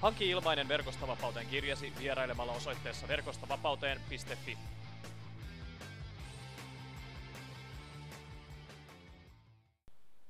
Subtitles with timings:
[0.00, 4.58] Hanki ilmainen Verkostavapauteen kirjasi vierailemalla osoitteessa verkostavapauteen.fi.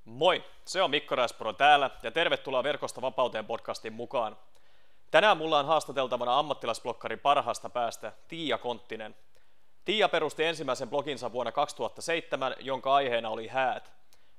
[0.05, 4.37] Moi, se on Mikko Räspuro täällä ja tervetuloa Verkosta vapauteen podcastin mukaan.
[5.11, 9.17] Tänään mulla on haastateltavana ammattilaisblokkarin parhaasta päästä Tiia Konttinen.
[9.85, 13.96] Tiia perusti ensimmäisen bloginsa vuonna 2007, jonka aiheena oli häät.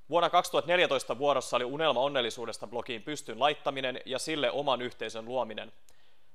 [0.10, 5.72] Vuonna 2014 vuorossa oli unelma onnellisuudesta blogiin pystyn laittaminen ja sille oman yhteisön luominen.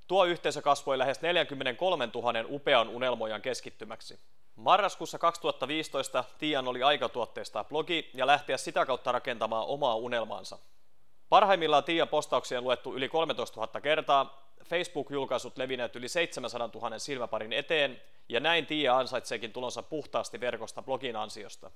[0.08, 4.20] Tuo yhteisö kasvoi lähes 43 000 upean unelmojan keskittymäksi.
[4.56, 10.58] Marraskuussa 2015 Tian oli aika tuotteistaa blogi ja lähteä sitä kautta rakentamaan omaa unelmaansa.
[11.28, 17.52] Parhaimmillaan Tian postauksia on luettu yli 13 000 kertaa, Facebook-julkaisut levinneet yli 700 000 silmäparin
[17.52, 21.70] eteen, ja näin Tia ansaitseekin tulonsa puhtaasti verkosta blogin ansiosta.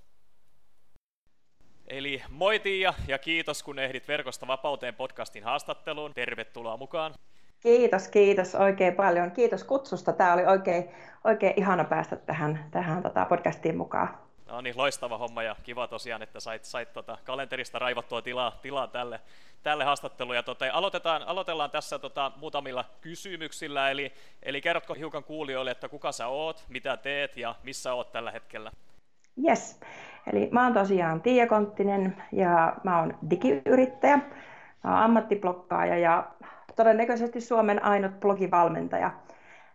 [1.88, 6.14] Eli moi Tiia ja kiitos kun ehdit Verkosta vapauteen podcastin haastatteluun.
[6.14, 7.14] Tervetuloa mukaan.
[7.60, 9.30] Kiitos, kiitos oikein paljon.
[9.30, 10.12] Kiitos kutsusta.
[10.12, 10.90] Tämä oli oikein,
[11.24, 14.18] oikein ihana päästä tähän, tähän tota podcastiin mukaan.
[14.48, 18.86] No niin, loistava homma ja kiva tosiaan, että sait, sait tota kalenterista raivattua tilaa, tilaa
[18.86, 19.20] tälle,
[19.62, 20.36] tälle haastatteluun.
[20.36, 26.12] Ja tota, aloitetaan, aloitellaan tässä tota, muutamilla kysymyksillä, eli, eli kerrotko hiukan kuulijoille, että kuka
[26.12, 28.72] sä oot, mitä teet ja missä oot tällä hetkellä?
[29.48, 29.80] Yes,
[30.32, 34.16] eli mä oon tosiaan Tiia Konttinen ja mä oon digiyrittäjä,
[34.84, 36.26] mä oon ammattiblokkaaja ja
[36.76, 39.10] todennäköisesti Suomen ainut blogivalmentaja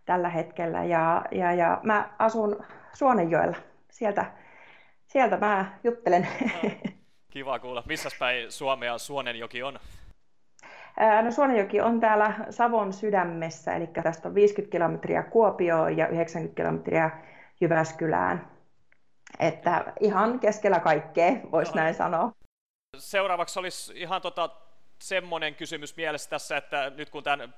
[0.06, 0.84] tällä hetkellä.
[0.84, 3.56] Ja, ja, ja mä asun Suonenjoella,
[3.90, 4.24] sieltä,
[5.06, 6.28] sieltä mä juttelen.
[6.62, 6.70] No,
[7.32, 7.82] kiva kuulla.
[7.86, 9.78] Missä päin Suomea Suonenjoki on?
[11.22, 17.10] No Suonenjoki on täällä Savon sydämessä, eli tästä on 50 kilometriä Kuopioon ja 90 kilometriä
[17.60, 18.51] Jyväskylään.
[19.38, 22.32] Että ihan keskellä kaikkea, voisi näin sanoa.
[22.98, 24.50] Seuraavaksi olisi ihan tota,
[24.98, 27.54] semmoinen kysymys mielessä tässä, että nyt kun tämän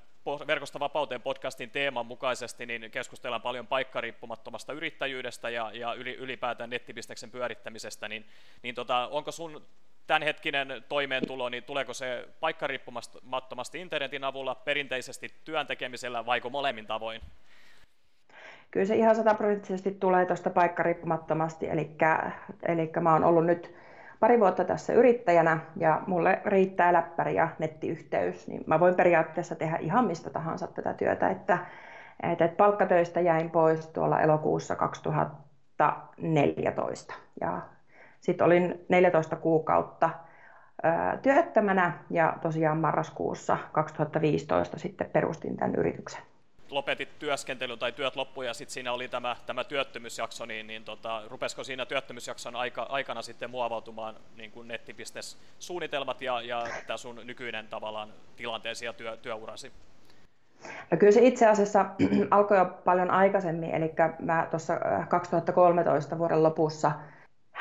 [0.46, 8.08] Verkosta vapauteen podcastin teeman mukaisesti, niin keskustellaan paljon paikkariippumattomasta yrittäjyydestä ja, ja ylipäätään nettibisneksen pyörittämisestä,
[8.08, 8.26] niin,
[8.62, 9.66] niin tota, onko sun
[10.06, 17.20] tämänhetkinen toimeentulo, niin tuleeko se paikkariippumattomasti internetin avulla, perinteisesti työn tekemisellä vaiko molemmin tavoin?
[18.74, 21.96] Kyllä se ihan sataprosenttisesti tulee tuosta paikkariippumattomasti, eli,
[22.68, 23.74] eli mä oon ollut nyt
[24.20, 29.76] pari vuotta tässä yrittäjänä ja mulle riittää läppäri ja nettiyhteys, niin mä voin periaatteessa tehdä
[29.76, 31.58] ihan mistä tahansa tätä työtä, että,
[32.22, 37.60] että palkkatöistä jäin pois tuolla elokuussa 2014 ja
[38.20, 40.10] sitten olin 14 kuukautta
[41.22, 46.22] työttömänä ja tosiaan marraskuussa 2015 sitten perustin tämän yrityksen
[46.74, 51.22] lopetit työskentelyn tai työt loppu ja sitten siinä oli tämä, tämä työttömyysjakso, niin, niin tota,
[51.28, 54.68] rupesiko siinä työttömyysjakson aika, aikana sitten muovautumaan niin kuin
[55.58, 59.72] suunnitelmat ja, ja tämä sun nykyinen tavallaan tilanteesi ja työ, työurasi?
[60.90, 61.86] No kyllä se itse asiassa
[62.30, 66.92] alkoi jo paljon aikaisemmin, eli mä tuossa 2013 äh, vuoden lopussa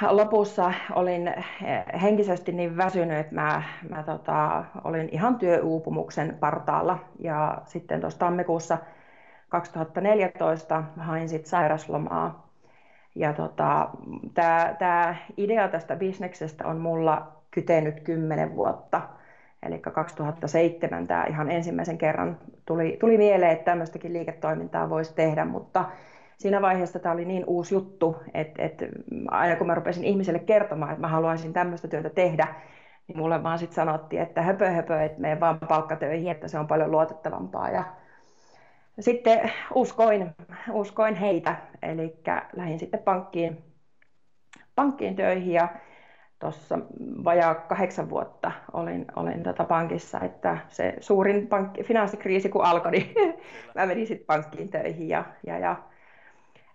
[0.09, 6.99] lopussa olin eh, henkisesti niin väsynyt, että mä, mä tota, olin ihan työuupumuksen partaalla.
[7.19, 8.77] Ja sitten tuossa tammikuussa
[9.53, 12.47] 2014 hain sit sairaslomaa.
[13.15, 13.89] Ja tota,
[14.79, 19.01] tämä idea tästä bisneksestä on mulla kytenyt kymmenen vuotta.
[19.63, 25.85] Eli 2007 tämä ihan ensimmäisen kerran tuli, tuli mieleen, että tämmöistäkin liiketoimintaa voisi tehdä, mutta
[26.37, 28.85] siinä vaiheessa tämä oli niin uusi juttu, että, että
[29.27, 32.47] aina kun mä rupesin ihmiselle kertomaan, että mä haluaisin tämmöistä työtä tehdä,
[33.07, 36.67] niin mulle vaan sitten sanottiin, että höpö höpö, että mene vaan palkkatöihin, että se on
[36.67, 37.69] paljon luotettavampaa.
[37.69, 37.83] Ja
[38.99, 40.35] sitten uskoin,
[40.71, 42.15] uskoin heitä, eli
[42.55, 43.63] lähdin sitten pankkiin,
[44.75, 45.67] pankkiin töihin ja
[46.39, 46.79] tuossa
[47.23, 53.13] vajaa kahdeksan vuotta olin, olin tota pankissa, että se suurin pankki, finanssikriisi kun alkoi, niin
[53.75, 55.75] mä menin sitten pankkiin töihin ja, ja, ja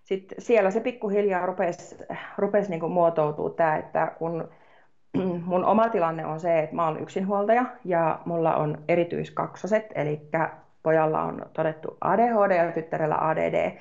[0.03, 1.97] sitten siellä se pikkuhiljaa rupesi,
[2.37, 4.49] rupesi niin muotoutua tämä, että kun
[5.45, 10.21] mun oma tilanne on se, että mä olen yksinhuoltaja ja mulla on erityiskaksoset, eli
[10.83, 13.77] pojalla on todettu ADHD ja tyttärellä ADD,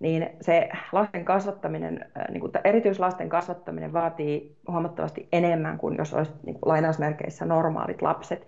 [0.00, 6.32] niin se lasten kasvattaminen, äh, niin kuin erityislasten kasvattaminen vaatii huomattavasti enemmän kuin jos olisi
[6.42, 8.46] niin kuin lainausmerkeissä normaalit lapset.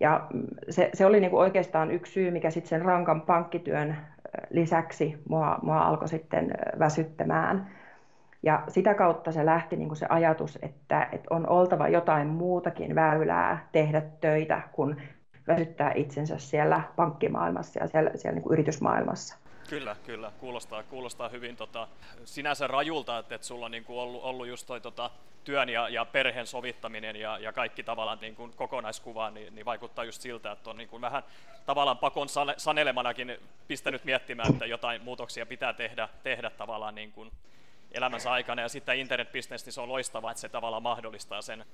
[0.00, 3.96] Ja mm, se, se oli niin kuin oikeastaan yksi syy, mikä sitten sen rankan pankkityön
[4.50, 7.70] lisäksi mua, mua alkoi sitten väsyttämään.
[8.42, 12.94] Ja sitä kautta se lähti niin kuin se ajatus, että, että on oltava jotain muutakin
[12.94, 15.02] väylää tehdä töitä kuin
[15.48, 19.36] väsyttää itsensä siellä pankkimaailmassa ja siellä, siellä niin kuin yritysmaailmassa.
[19.68, 20.32] Kyllä, kyllä.
[20.40, 21.88] Kuulostaa, kuulostaa hyvin tota,
[22.24, 25.10] sinänsä rajulta, että, että sulla on niin kuin ollut, ollut just toi tota,
[25.44, 30.04] työn ja, ja perheen sovittaminen ja, ja kaikki tavallaan niin kuin kokonaiskuva, niin, niin vaikuttaa
[30.04, 31.22] just siltä, että on niin kuin vähän
[31.66, 33.38] tavallaan pakon sanelemanakin
[33.68, 37.30] pistänyt miettimään, että jotain muutoksia pitää tehdä, tehdä tavallaan niin kuin
[37.92, 38.62] elämänsä aikana.
[38.62, 41.64] Ja sitten internetbisnes, niin se on loistavaa, että se tavallaan mahdollistaa sen.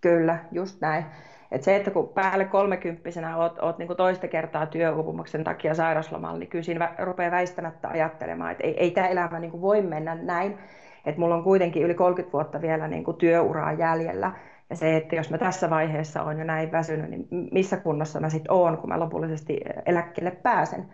[0.00, 1.04] Kyllä, just näin.
[1.52, 6.48] Et se, että kun päälle kolmekymppisenä oot, oot niin toista kertaa työuupumuksen takia sairaslomalla, niin
[6.48, 10.58] kyllä siinä rupeaa väistämättä ajattelemaan, että ei, ei tämä elämä niin voi mennä näin.
[11.06, 14.32] Että mulla on kuitenkin yli 30 vuotta vielä niin työuraa jäljellä.
[14.70, 18.28] Ja se, että jos mä tässä vaiheessa on jo näin väsynyt, niin missä kunnossa mä
[18.28, 20.88] sitten oon, kun mä lopullisesti eläkkeelle pääsen.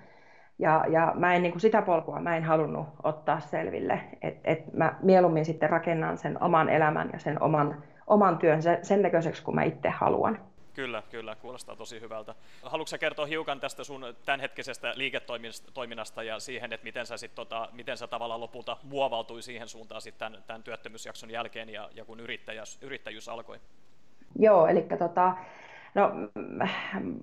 [0.59, 4.01] Ja, ja mä en niin kuin sitä polkua mä en halunnut ottaa selville.
[4.23, 9.03] että et mä mieluummin sitten rakennan sen oman elämän ja sen oman oman työn sen
[9.03, 10.39] näköiseksi, kun mä itse haluan.
[10.75, 12.35] Kyllä, kyllä, kuulostaa tosi hyvältä.
[12.63, 17.97] Haluatko kertoa hiukan tästä sun tämänhetkisestä liiketoiminnasta ja siihen, että miten sä, sit, tota, miten
[17.97, 22.79] sä tavallaan lopulta muovautui siihen suuntaan sit tämän, tämän työttömyysjakson jälkeen ja, ja kun yrittäjyys,
[22.83, 23.61] yrittäjyys alkoi?
[24.39, 25.33] Joo, eli tota,
[25.95, 26.13] no,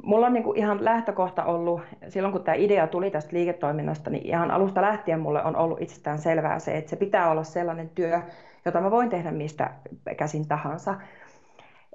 [0.04, 4.52] mulla on niinku ihan lähtökohta ollut, silloin kun tämä idea tuli tästä liiketoiminnasta, niin ihan
[4.52, 8.22] alusta lähtien mulle on ollut itsestään selvää se, että se pitää olla sellainen työ,
[8.66, 9.72] jota mä voin tehdä mistä
[10.18, 10.96] käsin tahansa.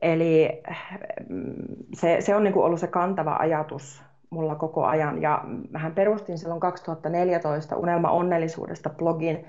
[0.03, 0.63] Eli
[1.29, 1.55] mm,
[1.95, 5.23] se, se on niin ollut se kantava ajatus mulla koko ajan.
[5.23, 9.47] Ja mähän perustin silloin 2014 Unelma onnellisuudesta blogin,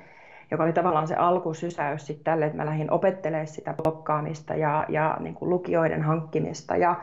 [0.52, 5.18] joka oli tavallaan se alkusysäys sitten tälle, että mä lähdin opettelemaan sitä blokkaamista ja, ja
[5.20, 6.76] niin lukijoiden hankkimista.
[6.76, 6.96] Ja,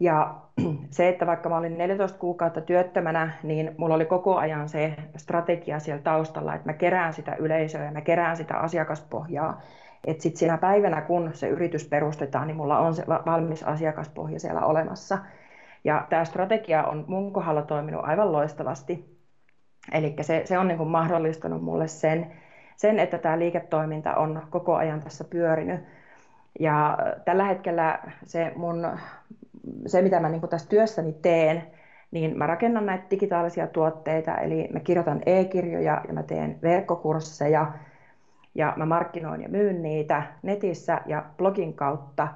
[0.00, 0.34] ja
[0.90, 5.78] se, että vaikka mä olin 14 kuukautta työttömänä, niin mulla oli koko ajan se strategia
[5.78, 9.60] siellä taustalla, että mä kerään sitä yleisöä ja mä kerään sitä asiakaspohjaa.
[10.06, 14.60] Että sitten siinä päivänä, kun se yritys perustetaan, niin mulla on se valmis asiakaspohja siellä
[14.60, 15.18] olemassa.
[15.84, 19.18] Ja tämä strategia on mun kohdalla toiminut aivan loistavasti.
[19.92, 22.32] Eli se, se on niin kuin mahdollistanut mulle sen,
[22.76, 25.80] sen, että tämä liiketoiminta on koko ajan tässä pyörinyt.
[26.60, 28.86] Ja tällä hetkellä se mun
[29.86, 31.62] se, mitä mä niin tässä työssäni teen,
[32.10, 37.72] niin mä rakennan näitä digitaalisia tuotteita, eli mä kirjoitan e-kirjoja ja mä teen verkkokursseja.
[38.54, 42.28] Ja mä markkinoin ja myyn niitä netissä ja blogin kautta.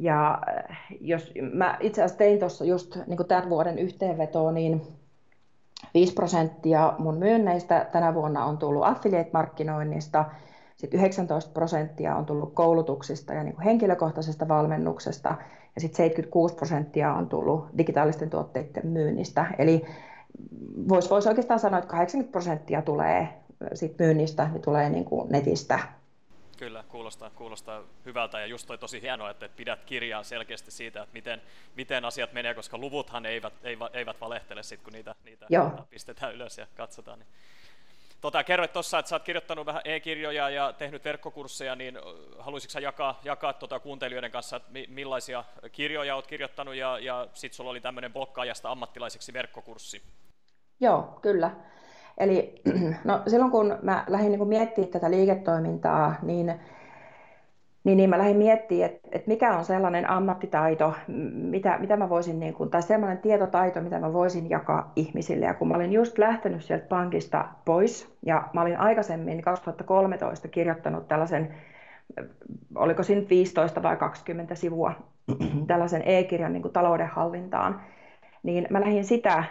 [0.00, 4.82] Ja äh, jos mä itse asiassa tein tuossa just niin tämän vuoden yhteenvetoa, niin
[5.94, 10.24] 5 prosenttia mun myynneistä tänä vuonna on tullut affiliate-markkinoinnista,
[10.76, 15.34] sitten 19 prosenttia on tullut koulutuksista ja niin henkilökohtaisesta valmennuksesta,
[15.76, 19.46] ja sitten 76 prosenttia on tullut digitaalisten tuotteiden myynnistä.
[19.58, 19.86] Eli
[20.88, 23.28] voisi vois oikeastaan sanoa, että 80 prosenttia tulee
[23.74, 25.78] sit myynnistä, niin tulee niin kuin netistä.
[26.58, 31.12] Kyllä, kuulostaa, kuulostaa hyvältä ja just toi tosi hienoa, että pidät kirjaa selkeästi siitä, että
[31.12, 31.42] miten,
[31.76, 35.46] miten asiat menee, koska luvuthan eivät, eivät, eivät valehtele sit, kun niitä, niitä
[35.90, 37.18] pistetään ylös ja katsotaan.
[37.18, 37.28] Niin
[38.26, 41.98] Tota, kerroit tuossa, että sä oot kirjoittanut vähän e-kirjoja ja tehnyt verkkokursseja, niin
[42.38, 47.70] haluaisitko jakaa, jakaa tuota kuuntelijoiden kanssa, että millaisia kirjoja olet kirjoittanut ja, ja sitten sulla
[47.70, 50.02] oli tämmöinen blokkaajasta ammattilaiseksi verkkokurssi?
[50.80, 51.50] Joo, kyllä.
[52.18, 52.62] Eli
[53.04, 56.60] no, silloin kun mä lähdin niin miettimään tätä liiketoimintaa, niin
[57.86, 60.94] niin, niin mä lähdin miettimään, että, että mikä on sellainen ammattitaito,
[61.32, 65.46] mitä, mitä mä voisin, niin kuin, tai sellainen tietotaito, mitä mä voisin jakaa ihmisille.
[65.46, 71.08] Ja kun mä olin just lähtenyt sieltä pankista pois, ja mä olin aikaisemmin 2013 kirjoittanut
[71.08, 71.54] tällaisen,
[72.74, 74.92] oliko siinä 15 vai 20 sivua,
[75.66, 77.80] tällaisen e-kirjan niin kuin taloudenhallintaan,
[78.42, 79.44] niin mä lähdin sitä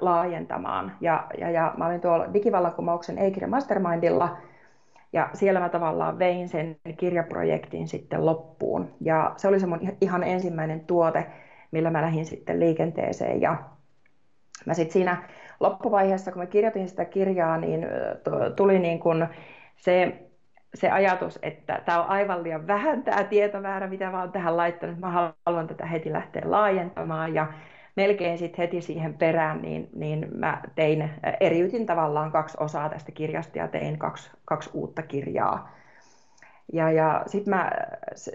[0.00, 0.92] laajentamaan.
[1.00, 4.36] Ja, ja, ja mä olin tuolla digivallankumouksen e-kirjan mastermindilla,
[5.16, 8.94] ja siellä mä tavallaan vein sen kirjaprojektin sitten loppuun.
[9.00, 11.26] Ja se oli se mun ihan ensimmäinen tuote,
[11.70, 13.40] millä mä lähdin sitten liikenteeseen.
[13.40, 13.56] Ja
[14.66, 15.22] mä sitten siinä
[15.60, 17.86] loppuvaiheessa, kun mä kirjoitin sitä kirjaa, niin
[18.56, 19.26] tuli niin kuin
[19.76, 20.22] se,
[20.74, 24.98] se ajatus, että tämä on aivan liian vähän tämä tietomäärä, mitä mä oon tähän laittanut.
[24.98, 27.34] Mä haluan tätä heti lähteä laajentamaan.
[27.34, 27.46] Ja
[27.96, 31.10] melkein sitten heti siihen perään, niin, niin mä tein, äh,
[31.40, 35.72] eriytin tavallaan kaksi osaa tästä kirjasta ja tein kaksi, kaksi uutta kirjaa.
[36.72, 37.70] Ja, ja sitten mä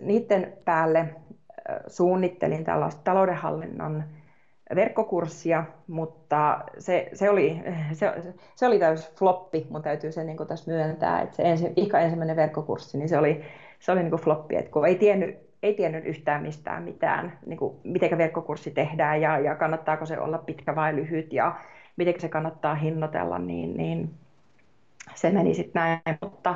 [0.02, 4.04] niiden päälle äh, suunnittelin tällaista taloudenhallinnon
[4.76, 7.64] verkkokurssia, mutta se, se, oli,
[7.94, 8.14] se,
[8.56, 12.98] se oli täys floppi, mun täytyy se niin tässä myöntää, että se ensi, ensimmäinen verkkokurssi,
[12.98, 13.42] niin se oli,
[13.80, 17.76] se oli niin floppi, että kun ei tiennyt ei tiennyt yhtään mistään mitään, niin kuin,
[17.84, 21.56] miten verkkokurssi tehdään ja, ja kannattaako se olla pitkä vai lyhyt ja
[21.98, 24.10] miten se kannattaa hinnoitella, niin, niin
[25.16, 26.18] se meni sitten näin.
[26.22, 26.56] Mutta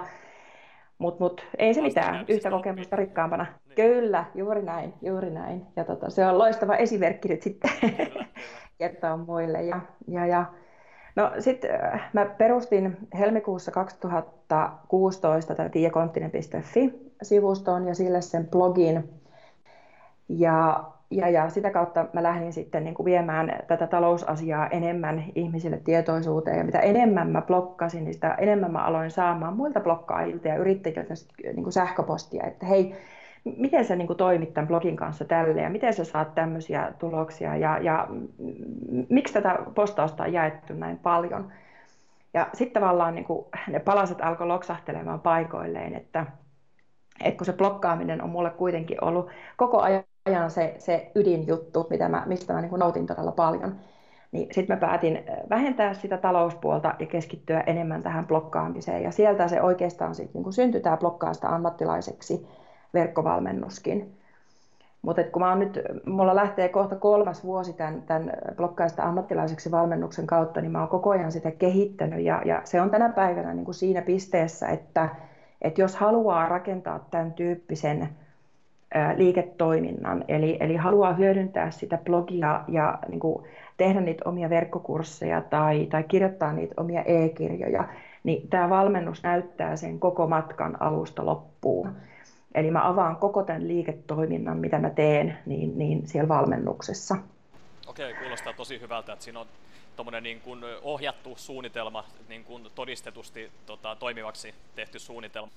[0.98, 3.46] mutta mut, ei se mitään, yhtä kokemusta rikkaampana.
[3.66, 3.76] Niin.
[3.76, 5.66] Kyllä, juuri näin, juuri näin.
[5.76, 7.72] Ja tota, se on loistava esimerkki nyt sitten
[8.80, 9.64] kertoa muille.
[9.64, 10.46] Ja, ja, ja.
[11.16, 15.72] No sitten äh, mä perustin helmikuussa 2016 tämän
[17.20, 19.10] tiekonttinen.fi-sivuston ja sille sen blogin.
[20.30, 25.78] Ja ja, ja sitä kautta mä lähdin sitten niin kuin viemään tätä talousasiaa enemmän ihmisille
[25.78, 26.58] tietoisuuteen.
[26.58, 31.14] Ja mitä enemmän mä blokkasin, niin sitä enemmän mä aloin saamaan muilta blokkaajilta ja yrittäjiltä
[31.44, 32.96] niin kuin sähköpostia, että hei,
[33.58, 37.56] miten sä niin kuin toimit tämän blogin kanssa tälle ja miten sä saat tämmöisiä tuloksia
[37.56, 38.08] ja, ja
[39.10, 41.52] miksi tätä postausta on jaettu näin paljon.
[42.34, 46.26] Ja sitten tavallaan niin kuin ne palaset alkoi loksahtelemaan paikoilleen, että,
[47.24, 52.24] että kun se blokkaaminen on mulle kuitenkin ollut koko ajan se, se ydinjuttu, mitä mä,
[52.26, 53.76] mistä mä niin kuin nautin todella paljon.
[54.32, 59.04] Niin sitten mä päätin vähentää sitä talouspuolta ja keskittyä enemmän tähän blokkaamiseen.
[59.04, 62.48] Ja sieltä se oikeastaan sitten niin syntyi tämä blokkaasta ammattilaiseksi
[62.94, 64.18] verkkovalmennuskin.
[65.02, 70.28] Mutta kun mä oon nyt, mulla lähtee kohta kolmas vuosi tämän, tämän blokkaista ammattilaiseksi valmennuksen
[70.28, 72.24] kautta, niin mä oon koko ajan sitä kehittänyt.
[72.24, 75.10] Ja, ja se on tänä päivänä niin kuin siinä pisteessä, että,
[75.66, 78.10] että jos haluaa rakentaa tämän tyyppisen
[79.16, 83.46] liiketoiminnan, eli, eli haluaa hyödyntää sitä blogia ja niin kuin,
[83.78, 87.88] tehdä niitä omia verkkokursseja tai, tai kirjoittaa niitä omia e-kirjoja,
[88.24, 91.90] niin tämä valmennus näyttää sen koko matkan alusta loppuun.
[92.56, 97.16] Eli mä avaan koko tämän liiketoiminnan, mitä mä teen, niin, niin siellä valmennuksessa.
[97.88, 99.46] Okei, kuulostaa tosi hyvältä, että siinä on
[99.96, 105.52] tuommoinen niin kuin ohjattu suunnitelma, niin kuin todistetusti tota, toimivaksi tehty suunnitelma.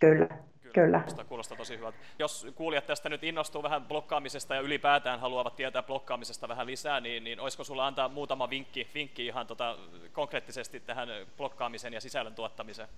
[0.00, 0.28] Kyllä,
[0.72, 0.98] Kyllä.
[0.98, 1.98] Kuulostaa, kuulostaa tosi hyvältä.
[2.18, 7.24] Jos kuulijat tästä nyt innostuu vähän blokkaamisesta ja ylipäätään haluavat tietää blokkaamisesta vähän lisää, niin,
[7.24, 9.76] niin olisiko sulla antaa muutama vinkki, vinkki ihan tota,
[10.12, 12.88] konkreettisesti tähän blokkaamiseen ja sisällön tuottamiseen?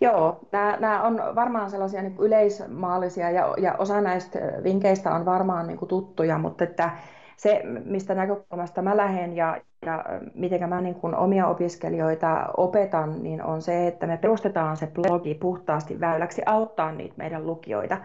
[0.00, 5.66] Joo, nämä, nämä on varmaan sellaisia niin yleismaallisia ja, ja osa näistä vinkkeistä on varmaan
[5.66, 6.90] niin kuin tuttuja, mutta että
[7.36, 13.42] se, mistä näkökulmasta mä lähden ja, ja miten mä niin kuin omia opiskelijoita opetan, niin
[13.42, 17.98] on se, että me perustetaan se blogi puhtaasti väyläksi auttaa niitä meidän lukijoita.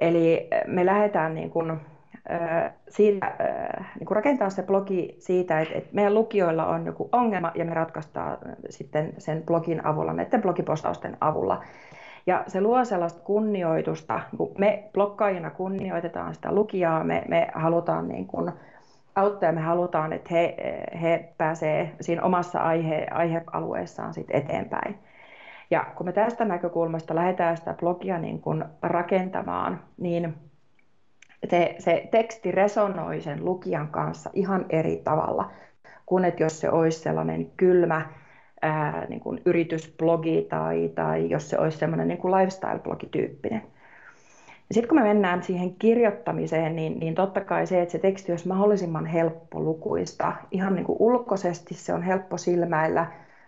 [0.00, 1.80] Eli me lähdetään niin kuin,
[2.88, 3.36] siitä,
[3.98, 7.74] niin kuin rakentaa se blogi siitä, että, että meidän lukijoilla on joku ongelma ja me
[7.74, 8.38] ratkaistaan
[8.70, 11.62] sitten sen blogin avulla, näiden blogipostausten avulla.
[12.28, 18.26] Ja se luo sellaista kunnioitusta, kun me blokkaajina kunnioitetaan sitä lukijaa, me, me halutaan niin
[18.26, 18.52] kuin
[19.14, 20.56] auttaa ja me halutaan, että he,
[21.02, 24.98] he pääsee siinä omassa aihe, aihealueessaan sit eteenpäin.
[25.70, 30.34] Ja kun me tästä näkökulmasta lähdetään sitä blogia niin kuin rakentamaan, niin
[31.50, 35.50] se, se teksti resonoi sen lukijan kanssa ihan eri tavalla
[36.06, 38.02] kuin että jos se olisi sellainen kylmä,
[38.62, 43.62] ää, niin kuin yritysblogi tai, tai jos se olisi semmoinen niin kuin lifestyle-blogityyppinen.
[44.70, 48.48] Sitten kun me mennään siihen kirjoittamiseen, niin, niin totta kai se, että se teksti olisi
[48.48, 50.32] mahdollisimman helppo lukuista.
[50.50, 53.06] Ihan niin kuin ulkoisesti se on helppo silmäillä.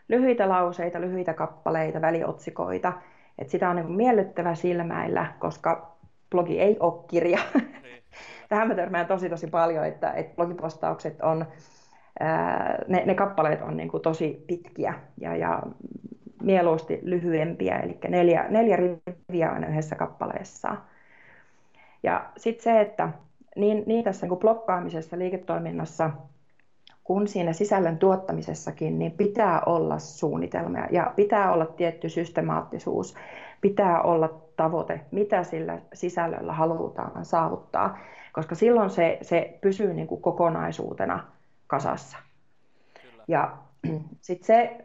[0.08, 2.92] Lyhyitä lauseita, lyhyitä kappaleita, väliotsikoita.
[3.38, 5.96] Että sitä on niin kuin miellyttävä silmäillä, koska
[6.30, 7.38] blogi ei ole kirja.
[7.54, 8.02] Niin,
[8.48, 11.46] Tähän mä törmään tosi tosi paljon, että, että blogipostaukset on
[12.88, 15.62] ne, ne kappaleet on niin kuin tosi pitkiä ja, ja
[16.42, 20.76] mieluusti lyhyempiä, eli neljä, neljä riviä aina yhdessä kappaleessa.
[22.02, 23.08] Ja sitten se, että
[23.56, 26.10] niin, niin tässä niin kuin blokkaamisessa liiketoiminnassa
[27.04, 33.14] kuin siinä sisällön tuottamisessakin, niin pitää olla suunnitelmia ja pitää olla tietty systemaattisuus,
[33.60, 37.98] pitää olla tavoite, mitä sillä sisällöllä halutaan saavuttaa,
[38.32, 41.24] koska silloin se, se pysyy niin kuin kokonaisuutena
[41.70, 42.18] kasassa.
[43.02, 43.24] Kyllä.
[43.28, 43.56] Ja
[44.20, 44.76] sitten se,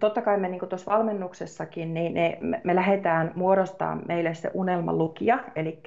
[0.00, 5.38] totta kai me niin tuossa valmennuksessakin, niin ne, me, me lähdetään muodostaa meille se unelmalukija,
[5.56, 5.82] eli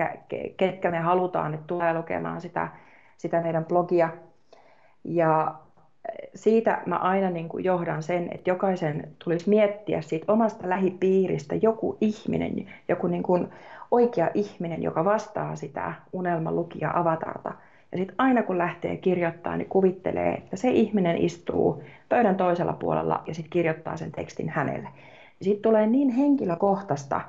[0.58, 2.67] ketkä me halutaan, että tulee lukemaan sitä,
[3.17, 4.10] sitä meidän blogia.
[5.03, 5.55] Ja
[6.36, 11.98] siitä mä aina niin kuin johdan sen, että jokaisen tulisi miettiä siitä omasta lähipiiristä joku
[12.01, 13.48] ihminen, joku niin kuin
[13.91, 17.53] oikea ihminen, joka vastaa sitä unelmalukija avatarta
[17.92, 23.24] ja sitten aina kun lähtee kirjoittamaan, niin kuvittelee, että se ihminen istuu pöydän toisella puolella
[23.28, 24.90] ja sitten kirjoittaa sen tekstin hänelle.
[25.42, 27.22] Siitä tulee niin henkilökohtaista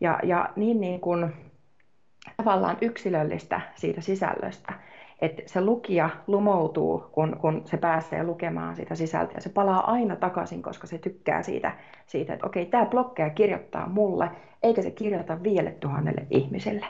[0.00, 1.32] ja, ja niin, niin kuin,
[2.36, 4.72] tavallaan yksilöllistä siitä sisällöstä,
[5.20, 9.40] että se lukija lumoutuu, kun, kun se pääsee lukemaan sitä sisältöä.
[9.40, 11.72] Se palaa aina takaisin, koska se tykkää siitä,
[12.06, 14.30] siitä että okei, tämä blokkeja kirjoittaa mulle,
[14.62, 16.86] eikä se kirjoita viidelle tuhannelle ihmiselle.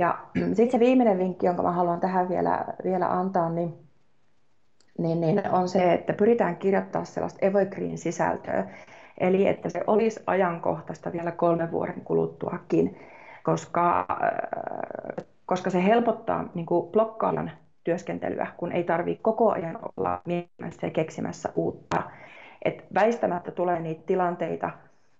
[0.00, 0.18] Ja
[0.56, 3.74] sitten se viimeinen vinkki, jonka mä haluan tähän vielä, vielä antaa, niin,
[4.98, 8.68] niin, niin on se, että pyritään kirjoittaa sellaista evergreen-sisältöä,
[9.18, 12.98] eli että se olisi ajankohtaista vielä kolmen vuoden kuluttuakin,
[13.42, 17.50] koska, äh, koska se helpottaa niin blokkaajan
[17.84, 22.02] työskentelyä, kun ei tarvitse koko ajan olla miettimässä ja keksimässä uutta.
[22.64, 24.70] Et väistämättä tulee niitä tilanteita,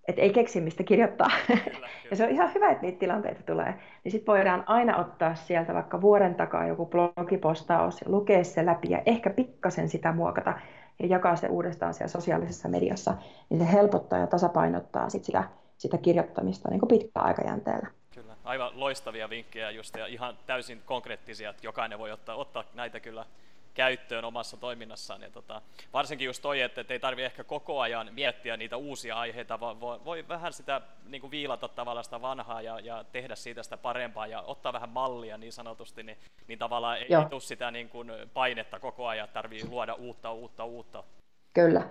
[0.09, 1.31] että ei keksi mistä kirjoittaa.
[1.47, 3.75] Kyllä, ja se on ihan hyvä, että niitä tilanteita tulee.
[4.05, 8.91] Niin sitten voidaan aina ottaa sieltä vaikka vuoden takaa joku blogipostaus ja lukea se läpi
[8.91, 10.55] ja ehkä pikkasen sitä muokata
[10.99, 13.15] ja jakaa se uudestaan siellä sosiaalisessa mediassa,
[13.51, 15.45] niin se helpottaa ja tasapainottaa sit sitä,
[15.79, 17.89] sitä kirjoittamista niin kuin pitkällä aikajänteellä.
[18.15, 23.01] Kyllä, aivan loistavia vinkkejä just ja ihan täysin konkreettisia, että jokainen voi ottaa, ottaa näitä
[23.01, 23.27] kyllä
[23.81, 25.23] käyttöön omassa toiminnassaan.
[25.23, 29.61] Ja tota, varsinkin just toi, että ei tarvitse ehkä koko ajan miettiä niitä uusia aiheita,
[29.61, 33.63] vaan voi, voi vähän sitä niin kuin viilata tavallaan sitä vanhaa ja, ja tehdä siitä
[33.63, 36.19] sitä parempaa ja ottaa vähän mallia niin sanotusti, niin,
[36.49, 40.33] niin tavallaan ei, ei tule sitä niin kuin painetta koko ajan, että tarvitsee luoda uutta,
[40.33, 41.05] uutta, uutta.
[41.55, 41.83] Kyllä.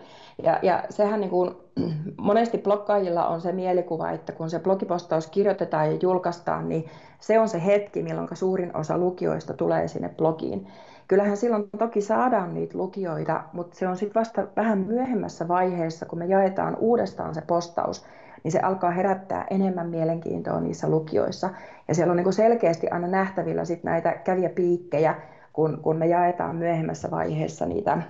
[0.43, 1.51] Ja, ja sehän niin kuin,
[2.17, 6.85] monesti blokkaajilla on se mielikuva, että kun se blogipostaus kirjoitetaan ja julkaistaan, niin
[7.19, 10.67] se on se hetki, milloin suurin osa lukijoista tulee sinne blogiin.
[11.07, 16.19] Kyllähän silloin toki saadaan niitä lukijoita, mutta se on sitten vasta vähän myöhemmässä vaiheessa, kun
[16.19, 18.05] me jaetaan uudestaan se postaus,
[18.43, 21.49] niin se alkaa herättää enemmän mielenkiintoa niissä lukijoissa.
[21.87, 25.15] Ja siellä on niin selkeästi aina nähtävillä sit näitä kävijäpiikkejä,
[25.53, 28.01] kun, kun me jaetaan myöhemmässä vaiheessa niitä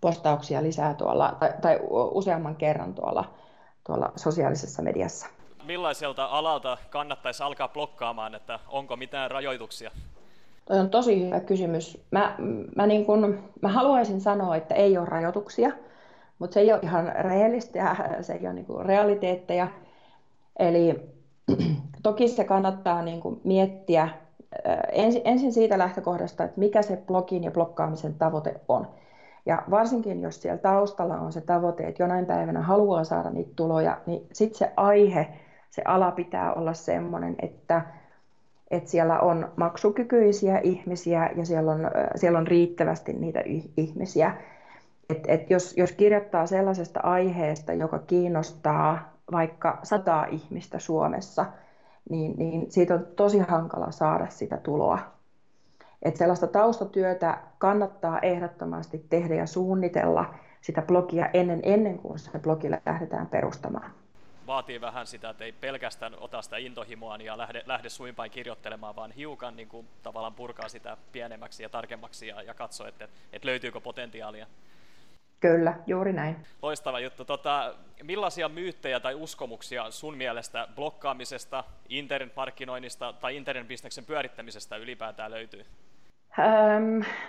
[0.00, 1.78] postauksia lisää tuolla, tai, tai
[2.10, 3.24] useamman kerran tuolla,
[3.86, 5.26] tuolla sosiaalisessa mediassa.
[5.66, 9.90] Millaiselta alalta kannattaisi alkaa blokkaamaan, että onko mitään rajoituksia?
[10.64, 12.04] Toi on tosi hyvä kysymys.
[12.10, 12.36] Mä,
[12.76, 15.70] mä, niin kun, mä haluaisin sanoa, että ei ole rajoituksia,
[16.38, 19.68] mutta se ei ole ihan rehellistä ja se ei ole niin realiteetteja.
[20.58, 21.00] Eli
[22.02, 24.08] toki se kannattaa niin kuin miettiä
[24.92, 28.88] ensin, ensin siitä lähtökohdasta, että mikä se blogin ja blokkaamisen tavoite on.
[29.50, 34.00] Ja varsinkin, jos siellä taustalla on se tavoite, että jonain päivänä haluaa saada niitä tuloja,
[34.06, 35.28] niin sitten se aihe,
[35.70, 37.82] se ala pitää olla sellainen, että
[38.70, 41.80] että siellä on maksukykyisiä ihmisiä ja siellä on,
[42.14, 43.42] siellä on riittävästi niitä
[43.76, 44.36] ihmisiä.
[45.08, 51.46] Et, et jos, jos kirjoittaa sellaisesta aiheesta, joka kiinnostaa vaikka sataa ihmistä Suomessa,
[52.10, 54.98] niin, niin siitä on tosi hankala saada sitä tuloa.
[56.02, 62.82] Et sellaista taustatyötä kannattaa ehdottomasti tehdä ja suunnitella sitä blogia ennen, ennen kuin se blogille
[62.86, 63.90] lähdetään perustamaan
[64.50, 69.12] vaatii vähän sitä, että ei pelkästään ota sitä intohimoa ja lähde, lähde suinpäin kirjoittelemaan, vaan
[69.12, 73.80] hiukan niin kuin, tavallaan purkaa sitä pienemmäksi ja tarkemmaksi ja, ja katsoa, että, että löytyykö
[73.80, 74.46] potentiaalia.
[75.40, 76.36] Kyllä, juuri näin.
[76.62, 77.24] Loistava juttu.
[77.24, 85.64] Tota, millaisia myyttejä tai uskomuksia sun mielestä blokkaamisesta, internetmarkkinoinnista tai internetbisneksen pyörittämisestä ylipäätään löytyy?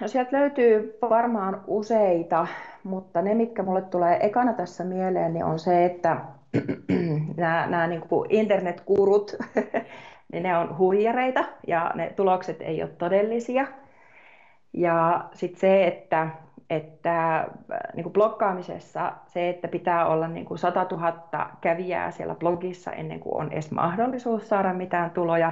[0.02, 2.47] No sieltä löytyy varmaan useita,
[2.84, 6.17] mutta ne, mitkä mulle tulee ekana tässä mieleen, niin on se, että
[7.38, 9.36] nämä, nämä niin kuin internetkurut,
[10.32, 13.67] niin ne on huijareita ja ne tulokset ei ole todellisia.
[14.74, 16.28] Ja sitten se, että,
[16.69, 17.47] että
[17.95, 23.19] niin kuin blokkaamisessa se, että pitää olla niin kuin 100 000 kävijää siellä blogissa ennen
[23.19, 25.52] kuin on edes mahdollisuus saada mitään tuloja.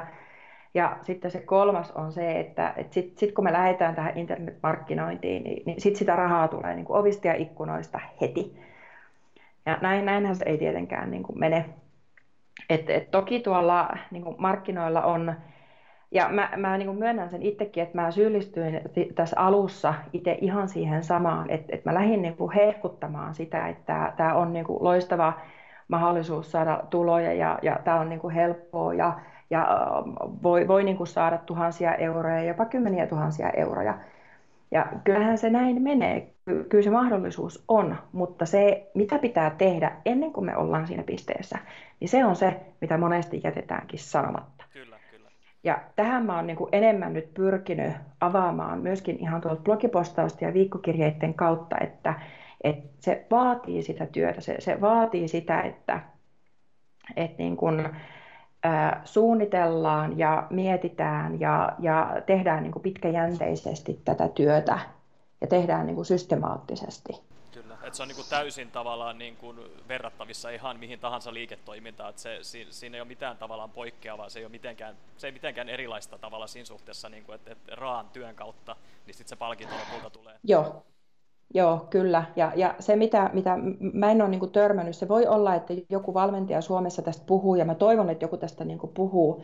[0.73, 5.43] Ja sitten se kolmas on se, että, että sitten sit kun me lähdetään tähän internetmarkkinointiin,
[5.43, 8.59] niin, niin sitten sitä rahaa tulee niin kuin ovista ja ikkunoista heti.
[9.65, 11.65] Ja näin, näinhän se ei tietenkään niin kuin mene.
[12.69, 15.35] Et, et toki tuolla niin kuin markkinoilla on,
[16.11, 18.81] ja mä, mä niin kuin myönnän sen itsekin, että mä syyllistyin
[19.15, 24.13] tässä alussa itse ihan siihen samaan, että, että mä lähdin niin kuin hehkuttamaan sitä, että
[24.17, 25.33] tämä on niin kuin loistava
[25.87, 29.67] mahdollisuus saada tuloja ja, ja tämä on niin kuin helppoa ja, ja
[30.43, 33.97] voi, voi niin kuin saada tuhansia euroja, jopa kymmeniä tuhansia euroja.
[34.71, 36.33] Ja kyllähän se näin menee,
[36.69, 41.59] kyllä se mahdollisuus on, mutta se, mitä pitää tehdä ennen kuin me ollaan siinä pisteessä,
[41.99, 44.65] niin se on se, mitä monesti jätetäänkin sanomatta.
[44.73, 45.29] Kyllä, kyllä.
[45.63, 50.53] Ja tähän mä oon niin kuin enemmän nyt pyrkinyt avaamaan myöskin ihan tuolta blogipostausta ja
[50.53, 52.13] viikkokirjeiden kautta, että,
[52.63, 55.99] että se vaatii sitä työtä, se, se vaatii sitä, että,
[57.15, 57.89] että niin kuin,
[59.05, 64.79] suunnitellaan ja mietitään ja, ja tehdään niin kuin pitkäjänteisesti tätä työtä
[65.41, 67.13] ja tehdään niin kuin systemaattisesti.
[67.51, 72.09] Kyllä, että se on niin kuin täysin tavallaan niin kuin verrattavissa ihan mihin tahansa liiketoimintaan,
[72.09, 75.69] että se, siinä ei ole mitään tavallaan poikkeavaa, se ei ole mitenkään, se ei mitenkään
[75.69, 79.75] erilaista tavalla siinä suhteessa, niin kuin, että, että raan työn kautta, niin sitten se palkinto
[79.75, 80.35] lopulta tulee.
[80.43, 80.83] Joo,
[81.53, 82.23] Joo, kyllä.
[82.35, 83.57] Ja, ja se, mitä, mitä
[83.93, 87.55] mä en ole niin kuin törmännyt, se voi olla, että joku valmentaja Suomessa tästä puhuu,
[87.55, 89.43] ja mä toivon, että joku tästä niin kuin puhuu,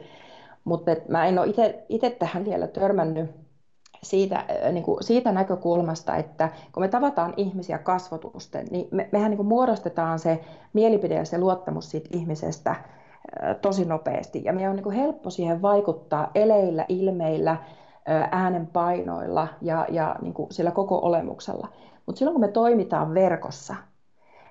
[0.64, 1.54] mutta mä en ole
[1.90, 3.30] itse tähän vielä törmännyt.
[4.04, 9.38] siitä, niin kuin siitä näkökulmasta, että kun me tavataan ihmisiä kasvotusten, niin me, mehän niin
[9.38, 12.76] kuin muodostetaan se mielipide ja se luottamus siitä ihmisestä
[13.62, 14.42] tosi nopeasti.
[14.44, 17.58] Ja meidän on niin kuin helppo siihen vaikuttaa eleillä, ilmeillä,
[18.32, 21.68] äänenpainoilla ja, ja niin kuin sillä koko olemuksella.
[22.06, 23.76] Mutta silloin kun me toimitaan verkossa,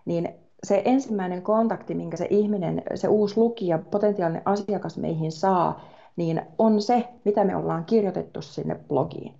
[0.04, 0.28] niin
[0.64, 5.80] se ensimmäinen kontakti, minkä se ihminen, se uusi lukija, potentiaalinen asiakas meihin saa,
[6.16, 9.34] niin on se, mitä me ollaan kirjoitettu sinne blogiin.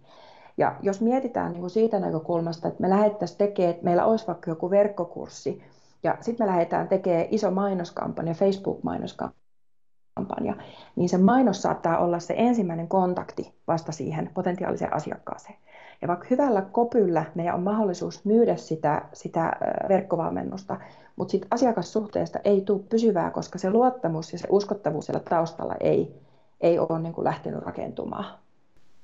[0.57, 4.51] Ja jos mietitään niin kuin siitä näkökulmasta, että me lähdettäisiin tekemään, että meillä olisi vaikka
[4.51, 5.63] joku verkkokurssi,
[6.03, 10.55] ja sitten me lähdetään tekemään iso mainoskampanja, Facebook-mainoskampanja,
[10.97, 15.59] niin se mainos saattaa olla se ensimmäinen kontakti vasta siihen potentiaaliseen asiakkaaseen.
[16.03, 19.53] Ja vaikka hyvällä kopyllä meidän on mahdollisuus myydä sitä, sitä
[19.89, 20.77] verkkovalmennusta,
[21.17, 26.15] mutta siitä asiakassuhteesta ei tule pysyvää, koska se luottamus ja se uskottavuus siellä taustalla ei,
[26.61, 28.39] ei ole niin kuin lähtenyt rakentumaan.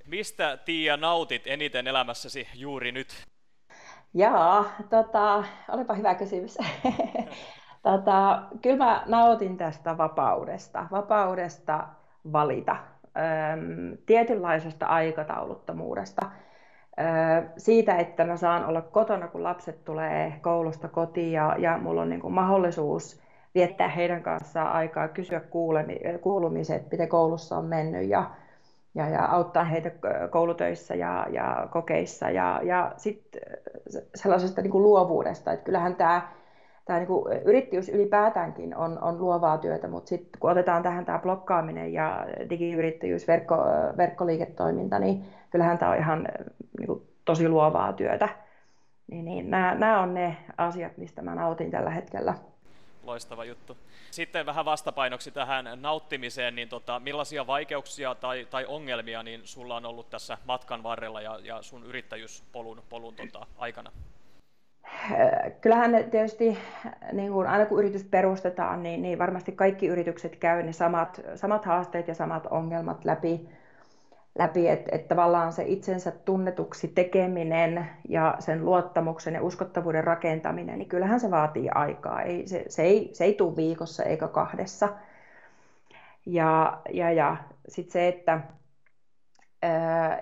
[0.06, 3.08] Mistä Tiia nautit eniten elämässäsi juuri nyt?
[4.14, 6.58] Jaa, tota, olipa hyvä kysymys.
[7.82, 11.88] tota, kyllä mä nautin tästä vapaudesta, vapaudesta
[12.32, 16.30] valita, äm, tietynlaisesta aikatauluttomuudesta,
[17.56, 22.08] siitä, että mä saan olla kotona, kun lapset tulee koulusta kotiin ja, ja mulla on
[22.08, 23.20] niin kuin mahdollisuus
[23.54, 25.40] viettää heidän kanssaan aikaa, kysyä
[26.20, 28.30] kuulumiset, miten koulussa on mennyt ja,
[28.94, 29.90] ja, ja auttaa heitä
[30.30, 32.30] koulutöissä ja, ja kokeissa.
[32.30, 33.42] Ja, ja sitten
[34.14, 36.28] sellaisesta niin kuin luovuudesta, että kyllähän tämä
[36.90, 41.18] tämä niin kuin yrittäjyys ylipäätäänkin on, on luovaa työtä, mutta sitten kun otetaan tähän tämä
[41.18, 43.56] blokkaaminen ja digiyrittäjyys, verkko,
[43.96, 46.28] verkkoliiketoiminta, niin kyllähän tämä on ihan
[46.78, 48.28] niin kuin, tosi luovaa työtä.
[49.06, 52.34] Niin, niin, nämä, nämä on ne asiat, mistä mä nautin tällä hetkellä.
[53.04, 53.76] Loistava juttu.
[54.10, 59.86] Sitten vähän vastapainoksi tähän nauttimiseen, niin tota, millaisia vaikeuksia tai, tai ongelmia niin sulla on
[59.86, 63.92] ollut tässä matkan varrella ja, ja sun yrittäjyyspolun polun, tota, aikana?
[65.60, 66.58] Kyllähän tietysti
[67.12, 71.64] niin kuin aina kun yritys perustetaan, niin, niin varmasti kaikki yritykset käy ne samat, samat
[71.64, 73.48] haasteet ja samat ongelmat läpi
[74.38, 80.88] läpi, että, että tavallaan se itsensä tunnetuksi tekeminen ja sen luottamuksen ja uskottavuuden rakentaminen, niin
[80.88, 82.22] kyllähän se vaatii aikaa.
[82.22, 84.88] Ei, se, se, ei, se ei tule viikossa eikä kahdessa.
[86.26, 87.36] Ja, ja, ja
[87.68, 88.40] sitten se, että,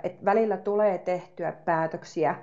[0.03, 2.35] että välillä tulee tehtyä päätöksiä,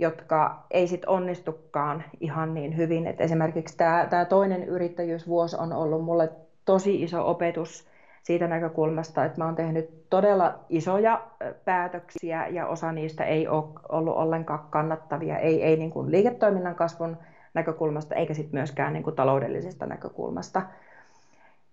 [0.00, 3.06] jotka ei sit onnistukaan ihan niin hyvin.
[3.06, 6.30] Et esimerkiksi tämä, toinen yrittäjyysvuosi on ollut mulle
[6.64, 7.88] tosi iso opetus
[8.22, 11.22] siitä näkökulmasta, että mä oon tehnyt todella isoja
[11.64, 17.16] päätöksiä ja osa niistä ei ole ollut ollenkaan kannattavia, ei, ei niin kuin liiketoiminnan kasvun
[17.54, 20.62] näkökulmasta eikä sit myöskään niin kuin taloudellisesta näkökulmasta.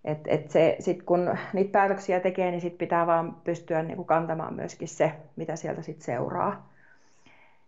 [0.05, 4.05] Et, et se, sit kun niitä päätöksiä tekee, niin sit pitää vaan pystyä niin kuin
[4.05, 6.69] kantamaan myöskin se, mitä sieltä sit seuraa.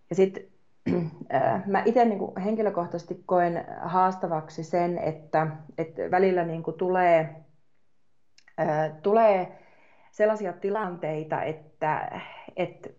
[0.10, 0.44] Ja sitten
[1.66, 7.36] mä itse niin henkilökohtaisesti koen haastavaksi sen, että, että välillä niin kuin tulee
[9.04, 9.60] tulee
[10.12, 12.22] sellaisia tilanteita, että,
[12.56, 12.90] että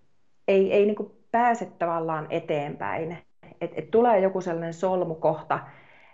[0.49, 0.97] ei, ei niin
[1.31, 3.19] pääse tavallaan eteenpäin.
[3.61, 5.59] Et, et tulee joku sellainen solmukohta,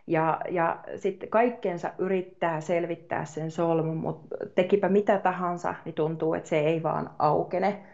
[0.06, 6.48] ja, ja sitten kaikkensa yrittää selvittää sen solmun, mutta tekipä mitä tahansa, niin tuntuu, että
[6.48, 7.84] se ei vaan aukene.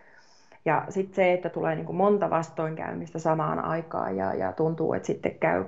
[0.64, 5.34] Ja sitten se, että tulee niin monta vastoinkäymistä samaan aikaan ja, ja tuntuu, että sitten
[5.34, 5.64] käy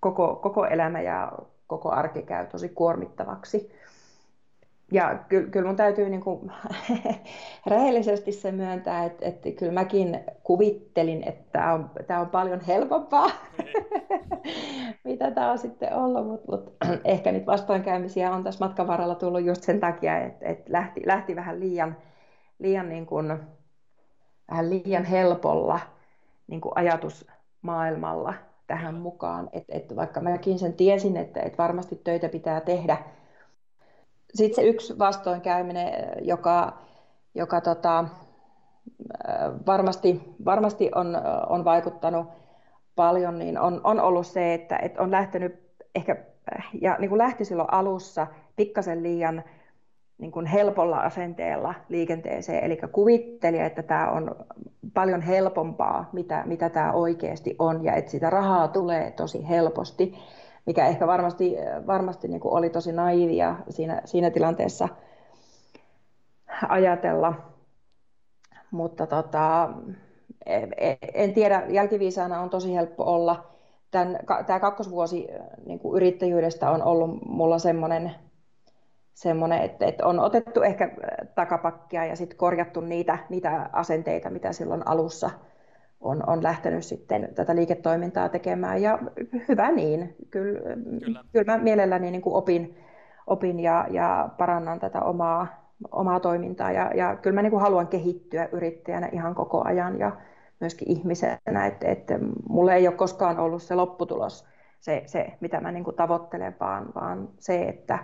[0.00, 1.32] koko, koko elämä ja
[1.66, 3.72] koko arki käy tosi kuormittavaksi.
[4.92, 6.52] Ja kyllä, kyllä mun täytyy niin kuin,
[7.66, 13.30] rehellisesti se myöntää, että, että kyllä mäkin kuvittelin, että tämä on, tämä on paljon helpompaa,
[15.04, 19.44] mitä tämä on sitten ollut, mutta, mutta ehkä niitä vastoinkäymisiä on tässä matkan varrella tullut
[19.44, 21.96] just sen takia, että, että lähti, lähti vähän liian,
[22.58, 23.38] liian, niin kuin,
[24.50, 25.80] vähän liian helpolla
[26.46, 28.34] niin kuin ajatusmaailmalla
[28.66, 32.96] tähän mukaan, että, että vaikka mäkin sen tiesin, että, että varmasti töitä pitää tehdä,
[34.34, 36.78] sitten se yksi vastoinkäyminen, joka,
[37.34, 38.04] joka tota,
[39.66, 41.16] varmasti, varmasti on,
[41.48, 42.26] on vaikuttanut
[42.96, 45.62] paljon, niin on, on ollut se, että, että on lähtenyt
[45.94, 46.16] ehkä,
[46.80, 48.26] ja niin kuin lähti silloin alussa
[48.56, 49.42] pikkasen liian
[50.22, 54.34] niin kuin helpolla asenteella liikenteeseen, eli kuvitteli, että tämä on
[54.94, 60.14] paljon helpompaa, mitä, mitä tämä oikeasti on, ja että sitä rahaa tulee tosi helposti
[60.66, 61.56] mikä ehkä varmasti,
[61.86, 64.88] varmasti niin kuin oli tosi naivia siinä, siinä tilanteessa
[66.68, 67.34] ajatella.
[68.70, 69.70] Mutta tota,
[70.46, 70.60] e,
[71.14, 73.46] en tiedä, jälkiviisaana on tosi helppo olla.
[74.46, 75.28] Tämä kakkosvuosi
[75.66, 78.10] niin kuin yrittäjyydestä on ollut mulla semmoinen
[79.14, 80.90] semmoinen, että, että on otettu ehkä
[81.34, 85.30] takapakkia ja sitten korjattu niitä, niitä asenteita, mitä silloin alussa
[86.00, 88.82] on, on lähtenyt sitten tätä liiketoimintaa tekemään.
[88.82, 88.98] Ja
[89.48, 90.16] hyvä niin.
[90.30, 90.60] Kyllä,
[91.04, 91.24] kyllä.
[91.32, 92.78] kyllä mä mielelläni niin kuin opin,
[93.26, 95.46] opin ja, ja parannan tätä omaa,
[95.92, 96.72] omaa toimintaa.
[96.72, 100.12] Ja, ja kyllä mä niin kuin haluan kehittyä yrittäjänä ihan koko ajan ja
[100.60, 101.66] myöskin ihmisenä.
[101.66, 104.46] Että, että mulle ei ole koskaan ollut se lopputulos,
[104.80, 107.98] se, se mitä mä niin kuin tavoittelen, vaan, vaan se, että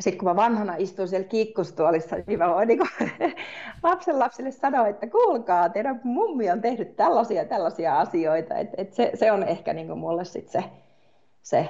[0.00, 2.80] sitten kun mä vanhana istun siellä kiikkustuolissa, niin mä voin niin
[3.82, 8.54] lapsen lapsille sanoa, että kuulkaa, teidän mummi on tehnyt tällaisia tällaisia asioita.
[8.54, 10.64] Et, et se, se on ehkä niin mulle sit se,
[11.42, 11.68] se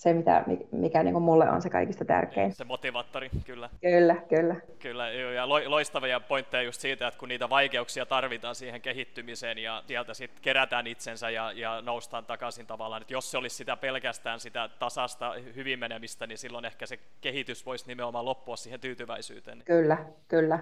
[0.00, 2.52] se, mitä, mikä niin kuin mulle on se kaikista tärkein.
[2.52, 3.70] Se motivaattori, kyllä.
[3.80, 4.56] Kyllä, kyllä.
[4.78, 10.14] Kyllä, ja loistavia pointteja just siitä, että kun niitä vaikeuksia tarvitaan siihen kehittymiseen ja sieltä
[10.14, 14.70] sitten kerätään itsensä ja, ja noustaan takaisin tavallaan, että jos se olisi sitä pelkästään sitä
[14.78, 19.62] tasasta hyvin menemistä, niin silloin ehkä se kehitys voisi nimenomaan loppua siihen tyytyväisyyteen.
[19.64, 20.58] Kyllä, kyllä.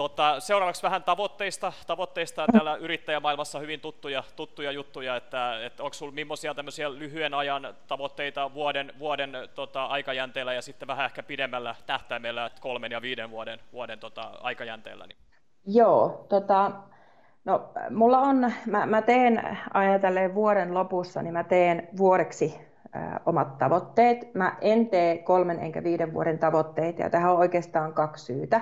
[0.00, 1.72] Tota, seuraavaksi vähän tavoitteista.
[1.86, 7.74] Tavoitteista täällä yrittäjämaailmassa hyvin tuttuja, tuttuja juttuja, että, että onko sinulla millaisia tämmöisiä lyhyen ajan
[7.88, 13.58] tavoitteita vuoden, vuoden tota, aikajänteellä ja sitten vähän ehkä pidemmällä tähtäimellä, kolmen ja viiden vuoden,
[13.72, 15.06] vuoden tota, aikajänteellä?
[15.06, 15.18] Niin.
[15.66, 16.70] Joo, tota,
[17.44, 22.60] no, mulla on, mä, mä teen ajatellen vuoden lopussa, niin mä teen vuodeksi
[23.26, 24.34] omat tavoitteet.
[24.34, 28.60] Mä en tee kolmen enkä viiden vuoden tavoitteita ja tähän on oikeastaan kaksi syytä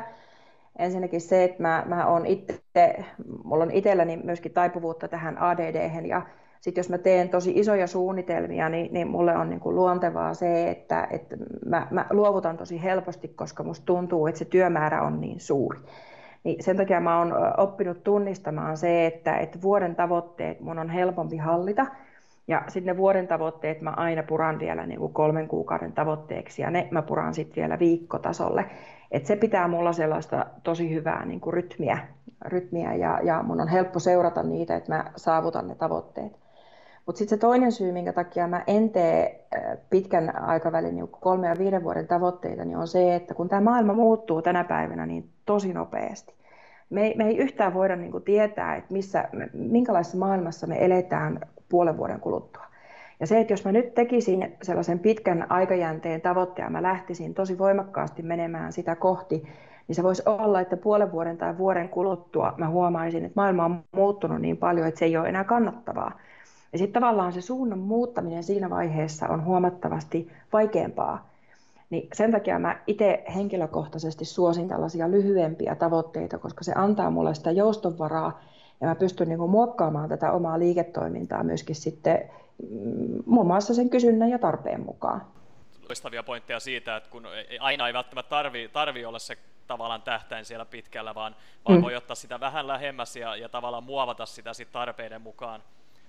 [0.79, 3.05] ensinnäkin se, että mä, mä on itse,
[3.45, 6.23] mulla on itselläni myöskin taipuvuutta tähän ADD, ja
[6.61, 10.71] sitten jos mä teen tosi isoja suunnitelmia, niin, niin mulle on niin kuin luontevaa se,
[10.71, 11.37] että, että
[11.67, 15.79] mä, mä luovutan tosi helposti, koska musta tuntuu, että se työmäärä on niin suuri.
[16.45, 21.37] Niin sen takia mä oon oppinut tunnistamaan se, että, että vuoden tavoitteet mun on helpompi
[21.37, 21.87] hallita,
[22.49, 26.71] ja sitten ne vuoden tavoitteet mä aina puran vielä niin kuin kolmen kuukauden tavoitteeksi, ja
[26.71, 28.65] ne mä puran sitten vielä viikkotasolle.
[29.11, 31.99] Et se pitää mulla sellaista tosi hyvää niin kuin rytmiä,
[32.45, 36.33] rytmiä ja, ja mun on helppo seurata niitä, että mä saavutan ne tavoitteet.
[37.07, 39.47] Mutta sitten se toinen syy, minkä takia mä en tee
[39.91, 43.93] pitkän aikavälin niin kolme ja viiden vuoden tavoitteita, niin on se, että kun tämä maailma
[43.93, 46.35] muuttuu tänä päivänä niin tosi nopeasti.
[46.91, 51.41] Me ei, me ei yhtään voida niin kuin tietää, että missä, minkälaisessa maailmassa me eletään
[51.69, 52.68] puolen vuoden kuluttua.
[53.21, 58.23] Ja se, että jos mä nyt tekisin sellaisen pitkän aikajänteen tavoitteen, mä lähtisin tosi voimakkaasti
[58.23, 59.43] menemään sitä kohti,
[59.89, 63.85] niin se voisi olla, että puolen vuoden tai vuoden kuluttua mä huomaisin, että maailma on
[63.93, 66.13] muuttunut niin paljon, että se ei ole enää kannattavaa.
[66.73, 71.29] Ja sitten tavallaan se suunnan muuttaminen siinä vaiheessa on huomattavasti vaikeampaa.
[71.91, 77.51] Niin sen takia mä itse henkilökohtaisesti suosin tällaisia lyhyempiä tavoitteita, koska se antaa mulle sitä
[77.51, 78.41] joustonvaraa
[78.81, 82.31] ja mä pystyn niin kuin muokkaamaan tätä omaa liiketoimintaa myöskin sitten
[82.71, 85.23] Mm, muun muassa sen kysynnän ja tarpeen mukaan.
[85.89, 87.27] Loistavia pointteja siitä, että kun
[87.61, 91.37] aina ei välttämättä tarvi, tarvi olla se tavallaan tähtäin siellä pitkällä, vaan,
[91.69, 91.83] vaan mm.
[91.83, 95.63] voi ottaa sitä vähän lähemmäs ja, ja tavallaan muovata sitä sit tarpeiden mukaan.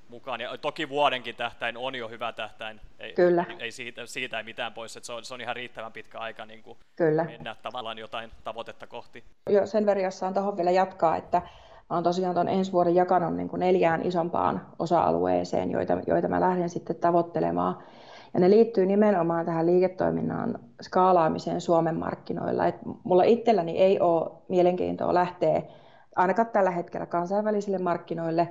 [0.09, 0.41] mukaan.
[0.41, 3.45] Ja toki vuodenkin tähtäin on jo hyvä tähtäin, ei, Kyllä.
[3.59, 6.45] ei siitä, siitä ei mitään pois, että se on, se on ihan riittävän pitkä aika
[6.45, 7.23] niin kuin Kyllä.
[7.23, 9.23] mennä tavallaan jotain tavoitetta kohti.
[9.49, 11.41] Joo, sen verran, jos saan tuohon vielä jatkaa, että
[11.89, 16.41] Mä olen tosiaan tuon ensi vuoden jakanut niin kuin neljään isompaan osa-alueeseen, joita, joita mä
[16.41, 17.77] lähden sitten tavoittelemaan.
[18.33, 22.67] Ja ne liittyy nimenomaan tähän liiketoiminnan skaalaamiseen Suomen markkinoilla.
[22.67, 25.61] Et mulla itselläni ei ole mielenkiintoa lähteä
[26.15, 28.49] ainakaan tällä hetkellä kansainvälisille markkinoille,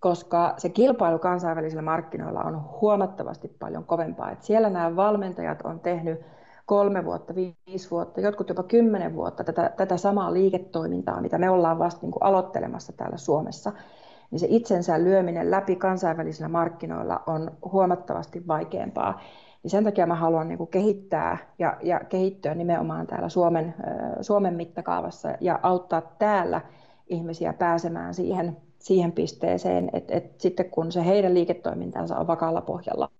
[0.00, 4.30] koska se kilpailu kansainvälisillä markkinoilla on huomattavasti paljon kovempaa.
[4.30, 6.20] Et siellä nämä valmentajat on tehnyt
[6.68, 11.78] kolme vuotta, viisi vuotta, jotkut jopa kymmenen vuotta tätä, tätä samaa liiketoimintaa, mitä me ollaan
[11.78, 13.72] vasta niin kuin aloittelemassa täällä Suomessa,
[14.30, 19.20] niin se itsensä lyöminen läpi kansainvälisillä markkinoilla on huomattavasti vaikeampaa.
[19.62, 23.74] Niin sen takia mä haluan niin kuin kehittää ja, ja kehittyä nimenomaan täällä Suomen,
[24.20, 26.60] Suomen mittakaavassa ja auttaa täällä
[27.06, 33.10] ihmisiä pääsemään siihen, siihen pisteeseen, että, että sitten kun se heidän liiketoimintansa on vakaalla pohjalla,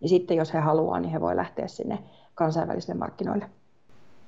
[0.00, 1.98] niin sitten jos he haluaa, niin he voi lähteä sinne
[2.36, 3.50] kansainvälisille markkinoille.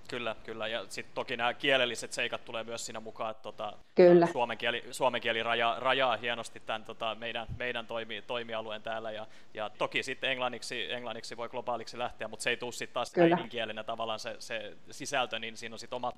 [0.08, 0.68] Kyllä, kyllä.
[0.68, 4.26] Ja sitten toki nämä kielelliset seikat tulee myös siinä mukaan, että tota, kyllä.
[4.26, 9.10] suomen kieli, suomen kieli raja, rajaa hienosti tämän tota, meidän, meidän toimi, toimialueen täällä.
[9.10, 13.12] Ja, ja toki sitten englanniksi, englanniksi voi globaaliksi lähteä, mutta se ei tule sitten taas
[13.18, 16.14] äidinkielenä tavallaan se, se sisältö, niin siinä on sitten omat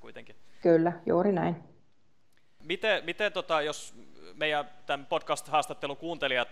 [0.00, 0.36] kuitenkin.
[0.62, 1.73] Kyllä, juuri näin.
[2.64, 3.94] Miten, miten tota, jos
[4.34, 6.48] meidän tämän podcast-haastattelun kuuntelijat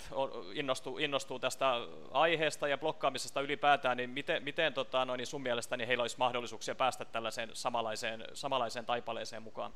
[0.54, 1.74] innostuu, innostuu tästä
[2.10, 6.18] aiheesta ja blokkaamisesta ylipäätään, niin miten, miten tota, no, niin sun mielestä niin heillä olisi
[6.18, 9.72] mahdollisuuksia päästä tällaiseen samanlaiseen, samanlaiseen taipaleeseen mukaan?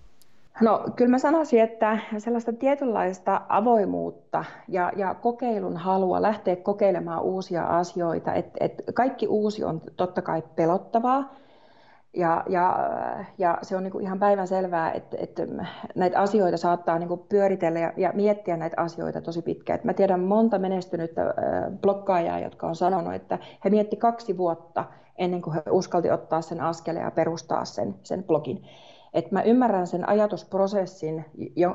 [0.60, 7.62] No kyllä mä sanoisin, että sellaista tietynlaista avoimuutta ja, ja kokeilun halua lähteä kokeilemaan uusia
[7.64, 11.34] asioita, että et kaikki uusi on totta kai pelottavaa,
[12.16, 12.76] ja, ja,
[13.38, 15.42] ja se on niin ihan päivän selvää, että, että
[15.94, 19.80] näitä asioita saattaa niin pyöritellä ja, ja miettiä näitä asioita tosi pitkään.
[19.84, 21.34] mä tiedän monta menestynyttä
[21.80, 24.84] blokkaajaa, jotka on sanonut, että he mietti kaksi vuotta
[25.18, 28.64] ennen kuin he uskalti ottaa sen askeleen ja perustaa sen, sen blogin.
[29.14, 31.24] Et mä ymmärrän sen ajatusprosessin,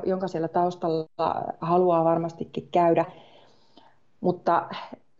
[0.06, 3.04] jonka siellä taustalla haluaa varmastikin käydä,
[4.20, 4.68] mutta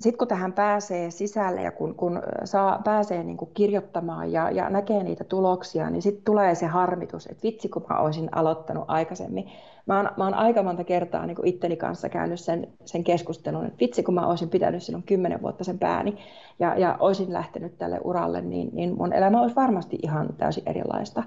[0.02, 4.70] sitten kun tähän pääsee sisälle ja kun, kun saa, pääsee niin kuin kirjoittamaan ja, ja
[4.70, 9.50] näkee niitä tuloksia, niin sitten tulee se harmitus, että vitsi kun mä olisin aloittanut aikaisemmin.
[9.86, 13.66] Mä oon, mä oon aika monta kertaa niin kuin itteni kanssa käynyt sen, sen keskustelun,
[13.66, 16.18] että vitsi kun mä olisin pitänyt silloin kymmenen vuotta sen pääni
[16.58, 21.22] ja, ja olisin lähtenyt tälle uralle, niin, niin mun elämä olisi varmasti ihan täysin erilaista.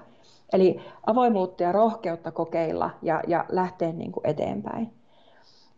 [0.52, 4.90] Eli avoimuutta ja rohkeutta kokeilla ja, ja lähteä niin kuin eteenpäin.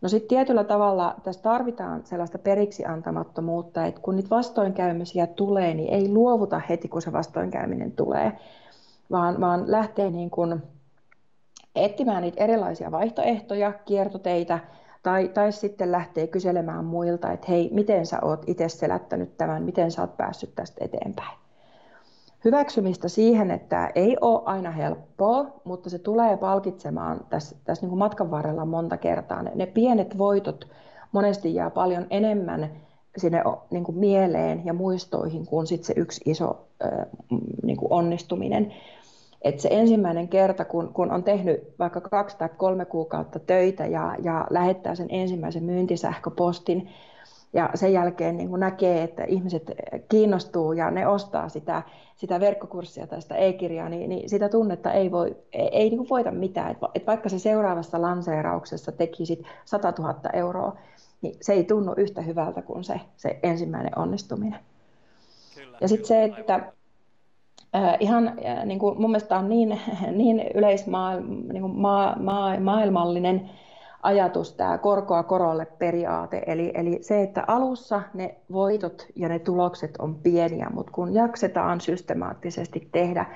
[0.01, 5.95] No sitten tietyllä tavalla tässä tarvitaan sellaista periksi antamattomuutta, että kun niitä vastoinkäymisiä tulee, niin
[5.95, 8.33] ei luovuta heti, kun se vastoinkäyminen tulee,
[9.11, 10.63] vaan, vaan lähtee niin kuin
[11.75, 14.59] etsimään niitä erilaisia vaihtoehtoja, kiertoteitä,
[15.03, 19.91] tai, tai sitten lähtee kyselemään muilta, että hei, miten sä oot itse selättänyt tämän, miten
[19.91, 21.39] sä oot päässyt tästä eteenpäin
[22.45, 27.99] hyväksymistä siihen, että ei ole aina helppoa, mutta se tulee palkitsemaan tässä, tässä niin kuin
[27.99, 29.43] matkan varrella monta kertaa.
[29.43, 30.69] Ne, ne pienet voitot
[31.13, 32.71] monesti jää paljon enemmän
[33.17, 36.67] sinne niin kuin mieleen ja muistoihin kuin sit se yksi iso
[37.63, 38.75] niin kuin onnistuminen.
[39.43, 44.17] Et se ensimmäinen kerta, kun, kun on tehnyt vaikka kaksi tai kolme kuukautta töitä ja,
[44.23, 46.89] ja lähettää sen ensimmäisen myyntisähköpostin,
[47.53, 49.71] ja sen jälkeen niin kuin näkee, että ihmiset
[50.09, 51.83] kiinnostuu ja ne ostaa sitä,
[52.17, 56.09] sitä verkkokurssia tai sitä e-kirjaa, niin, niin sitä tunnetta ei, voi, ei, ei niin kuin
[56.09, 56.71] voita mitään.
[56.71, 60.77] Et, et vaikka se seuraavassa lanseerauksessa tekisit 100 000 euroa,
[61.23, 64.61] niin se ei tunnu yhtä hyvältä kuin se, se ensimmäinen onnistuminen.
[65.55, 66.55] Kyllä, ja sitten se, että
[67.77, 69.81] äh, ihan äh, niin kuin mun mielestä on niin,
[70.11, 73.51] niin yleismaailmallinen niin maa, maa, maailmallinen
[74.03, 76.43] ajatus, tämä korkoa korolle periaate.
[76.47, 81.81] Eli, eli se, että alussa ne voitot ja ne tulokset on pieniä, mutta kun jaksetaan
[81.81, 83.27] systemaattisesti tehdä,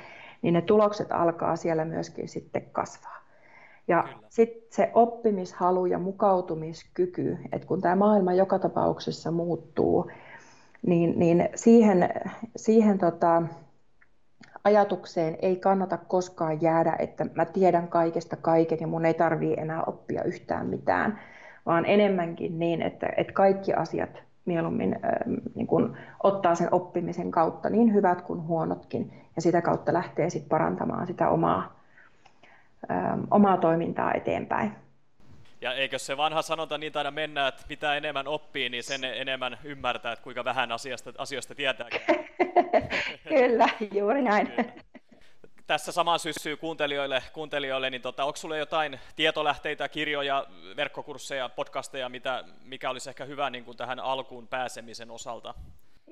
[0.42, 3.22] niin ne tulokset alkaa siellä myöskin sitten kasvaa.
[3.88, 10.10] Ja sitten se oppimishalu ja mukautumiskyky, että kun tämä maailma joka tapauksessa muuttuu,
[10.86, 12.08] niin, niin siihen,
[12.56, 13.42] siihen tota,
[14.64, 19.82] ajatukseen ei kannata koskaan jäädä, että mä tiedän kaikesta kaiken ja mun ei tarvii enää
[19.82, 21.18] oppia yhtään mitään,
[21.66, 25.10] vaan enemmänkin niin, että, että kaikki asiat mieluummin äh,
[25.54, 30.48] niin kun ottaa sen oppimisen kautta, niin hyvät kuin huonotkin, ja sitä kautta lähtee sitten
[30.48, 31.80] parantamaan sitä omaa,
[32.90, 34.72] äh, omaa toimintaa eteenpäin.
[35.62, 39.58] Ja eikö se vanha sanonta niin aina mennä, että mitä enemmän oppii, niin sen enemmän
[39.64, 41.88] ymmärtää, että kuinka vähän asiasta, asioista tietää.
[43.28, 44.46] Kyllä, juuri näin.
[44.46, 44.72] Kyllä.
[45.66, 50.46] Tässä samaan syssyyn kuuntelijoille, kuuntelijoille niin tota, onko sinulle jotain tietolähteitä, kirjoja,
[50.76, 55.54] verkkokursseja, podcasteja, mitä, mikä olisi ehkä hyvä niin kuin tähän alkuun pääsemisen osalta?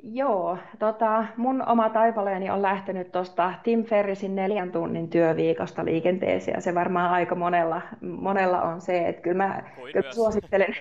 [0.02, 6.60] Joo, tota, mun oma taipaleeni on lähtenyt tuosta Tim Ferrisin neljän tunnin työviikosta liikenteeseen, ja
[6.60, 10.74] se varmaan aika monella, monella on se, että kyllä mä, kyllä suosittelen,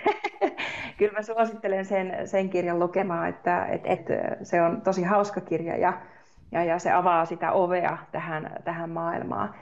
[0.97, 4.05] kyllä mä suosittelen sen, sen kirjan lukemaan, että et, et,
[4.43, 5.93] se on tosi hauska kirja, ja,
[6.51, 9.55] ja, ja se avaa sitä ovea tähän, tähän maailmaan.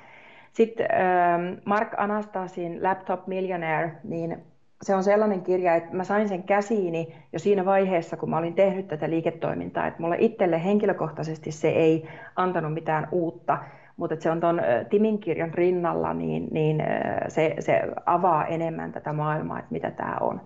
[0.54, 4.44] Sitten ähm, Mark Anastasin Laptop Millionaire, niin
[4.82, 8.54] se on sellainen kirja, että mä sain sen käsiini jo siinä vaiheessa, kun mä olin
[8.54, 13.58] tehnyt tätä liiketoimintaa, että mulle itselle henkilökohtaisesti se ei antanut mitään uutta,
[13.98, 16.84] mutta se on tuon Timin kirjan rinnalla, niin, niin
[17.28, 20.42] se, se avaa enemmän tätä maailmaa, että mitä tämä on.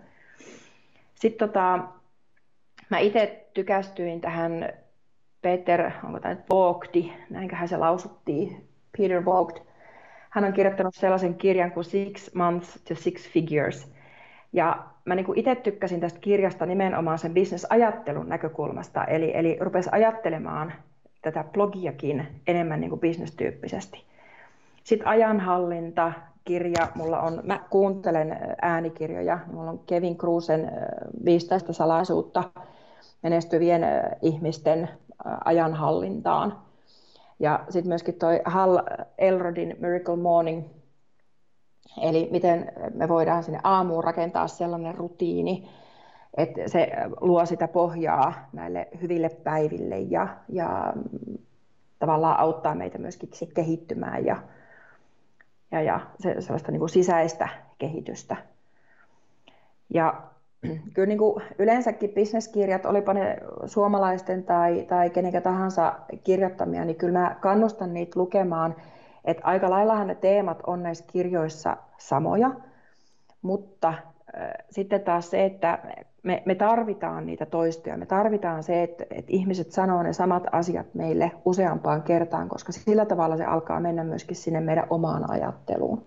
[1.16, 1.80] Sitten tota,
[2.90, 4.70] mä itse tykästyin tähän
[5.42, 8.68] Peter, onko tämä nyt Vogti, näinköhän se lausuttiin,
[8.98, 9.60] Peter Vogt.
[10.30, 13.92] Hän on kirjoittanut sellaisen kirjan kuin Six Months to Six Figures–
[14.54, 20.74] ja mä niin itse tykkäsin tästä kirjasta nimenomaan sen bisnesajattelun näkökulmasta, eli, eli rupesi ajattelemaan
[21.22, 24.04] tätä blogiakin enemmän niin kuin bisnestyyppisesti.
[24.84, 26.14] Sitten ajanhallinta,
[26.46, 30.72] kirja, mulla on, mä kuuntelen äänikirjoja, mulla on Kevin Kruusen
[31.26, 32.44] 15 salaisuutta
[33.24, 33.84] menestyvien
[34.22, 34.90] ihmisten
[35.46, 36.58] ajanhallintaan.
[37.40, 38.80] Ja sitten myöskin toi Hal
[39.18, 40.64] Elrodin Miracle Morning
[42.02, 45.70] Eli miten me voidaan sinne aamuun rakentaa sellainen rutiini,
[46.38, 50.94] että se luo sitä pohjaa näille hyville päiville ja, ja
[52.00, 54.38] tavallaan auttaa meitä myöskin kehittymään ja,
[55.72, 58.36] ja, ja se, sellaista niin kuin sisäistä kehitystä.
[59.94, 60.22] Ja
[60.94, 67.20] kyllä niin kuin yleensäkin bisneskirjat, olipa ne suomalaisten tai, tai kenenkä tahansa kirjoittamia, niin kyllä
[67.20, 68.76] mä kannustan niitä lukemaan,
[69.26, 72.52] että aika laillahan ne teemat on näissä kirjoissa samoja,
[73.42, 75.80] mutta äh, sitten taas se, että
[76.24, 80.94] me, me tarvitaan niitä toistoja, me tarvitaan se, että, että ihmiset sanoo ne samat asiat
[80.94, 86.06] meille useampaan kertaan, koska sillä tavalla se alkaa mennä myöskin sinne meidän omaan ajatteluun.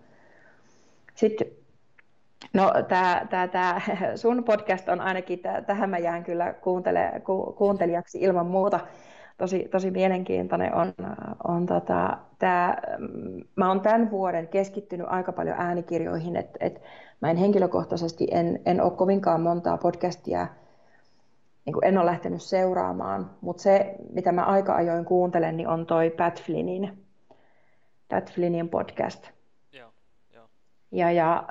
[1.14, 1.46] Sitten
[2.52, 3.80] No tämä, tämä, tämä
[4.14, 8.80] sun podcast on ainakin, tähän mä jään kyllä kuuntele, ku, kuuntelijaksi ilman muuta.
[9.36, 10.94] Tosi, tosi mielenkiintoinen on,
[11.44, 12.76] on tota, tämä,
[13.56, 16.82] mä oon tämän vuoden keskittynyt aika paljon äänikirjoihin, että et
[17.20, 20.46] mä en henkilökohtaisesti en, en ole kovinkaan montaa podcastia,
[21.64, 26.10] niin en ole lähtenyt seuraamaan, mutta se, mitä mä aika ajoin kuuntelen, niin on toi
[26.10, 27.04] Pat Flynnin,
[28.08, 29.30] Pat Flynnin podcast.
[29.72, 29.90] Joo,
[30.34, 30.48] joo.
[30.92, 31.48] Ja, ja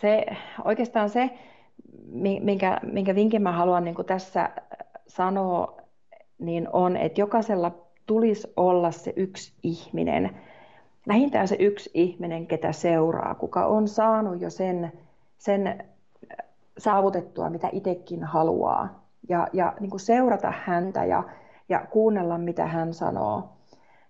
[0.00, 0.26] se,
[0.64, 1.30] oikeastaan se,
[2.40, 4.50] minkä, minkä vinkin mä haluan niin tässä
[5.06, 5.83] sanoa,
[6.38, 7.72] niin on, että jokaisella
[8.06, 10.30] tulisi olla se yksi ihminen,
[11.08, 14.92] vähintään se yksi ihminen, ketä seuraa, kuka on saanut jo sen,
[15.38, 15.84] sen
[16.78, 19.04] saavutettua, mitä itsekin haluaa.
[19.28, 21.22] Ja, ja niin kuin seurata häntä ja,
[21.68, 23.48] ja kuunnella, mitä hän sanoo.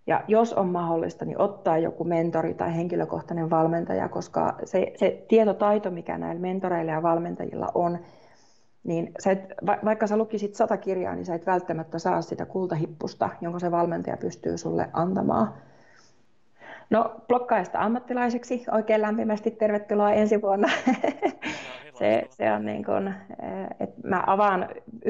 [0.06, 5.90] Ja jos on mahdollista, niin ottaa joku mentori tai henkilökohtainen valmentaja, koska se, se tietotaito,
[5.90, 7.98] mikä näillä mentoreilla ja valmentajilla on,
[8.84, 9.54] niin sä et,
[9.84, 14.16] vaikka sä lukisit sata kirjaa, niin sä et välttämättä saa sitä kultahippusta, jonka se valmentaja
[14.16, 15.54] pystyy sulle antamaan.
[16.90, 20.68] No, blokkaista ammattilaiseksi oikein lämpimästi tervetuloa ensi vuonna.
[21.98, 24.68] se, se on niin kuin, eh, että mä avaan
[25.06, 25.08] 1-2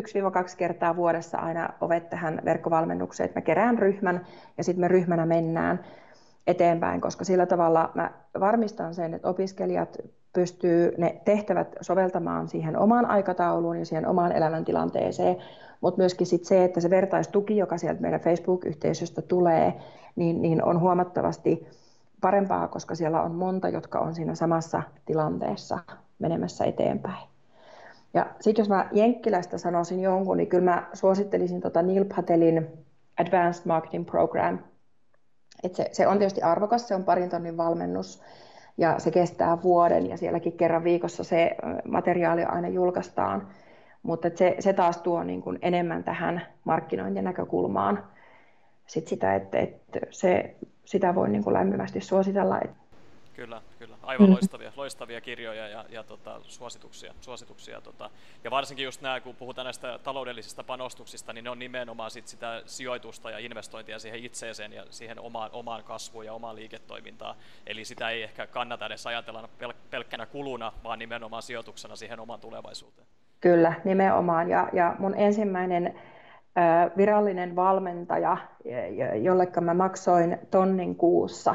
[0.57, 4.27] kertaa vuodessa aina ovet tähän verkkovalmennukseen, että mä kerään ryhmän
[4.59, 5.85] ja sitten me ryhmänä mennään
[6.47, 8.11] eteenpäin, koska sillä tavalla mä
[8.41, 9.99] varmistan sen, että opiskelijat
[10.35, 15.37] pystyy ne tehtävät soveltamaan siihen omaan aikatauluun ja siihen omaan elämäntilanteeseen,
[15.80, 19.74] mutta myöskin sit se, että se vertaistuki, joka sieltä meidän Facebook-yhteisöstä tulee,
[20.16, 21.66] niin, niin on huomattavasti
[22.20, 25.78] parempaa, koska siellä on monta, jotka on siinä samassa tilanteessa
[26.18, 27.28] menemässä eteenpäin.
[28.14, 32.66] Ja sitten jos mä Jenkkilästä sanoisin jonkun, niin kyllä mä suosittelisin tota Neil Patelin
[33.20, 34.59] Advanced Marketing Program.
[35.62, 38.22] Et se, se on tietysti arvokas, se on parin tonnin valmennus
[38.77, 43.49] ja se kestää vuoden ja sielläkin kerran viikossa se materiaali aina julkaistaan.
[44.03, 48.05] Mutta se, se taas tuo niin kuin enemmän tähän markkinointien näkökulmaan
[48.87, 52.61] sit sitä, että, että se, sitä voi niin kuin lämpimästi suositella.
[53.37, 53.97] Kyllä, kyllä.
[54.03, 54.32] Aivan mm.
[54.32, 57.14] loistavia, loistavia kirjoja ja, ja tota, suosituksia.
[57.20, 58.11] suosituksia tota.
[58.45, 62.62] Ja varsinkin just nämä, kun puhutaan näistä taloudellisista panostuksista, niin ne on nimenomaan sit sitä
[62.66, 67.37] sijoitusta ja investointia siihen itseeseen ja siihen omaan, omaan kasvuun ja omaan liiketoimintaan.
[67.66, 72.41] Eli sitä ei ehkä kannata edes ajatella pel- pelkkänä kuluna, vaan nimenomaan sijoituksena siihen omaan
[72.41, 73.07] tulevaisuuteen.
[73.41, 74.51] Kyllä, nimenomaan.
[74.51, 76.01] Ja, ja mun ensimmäinen
[76.97, 78.37] virallinen valmentaja,
[79.22, 81.55] jollekka mä maksoin tonnin kuussa,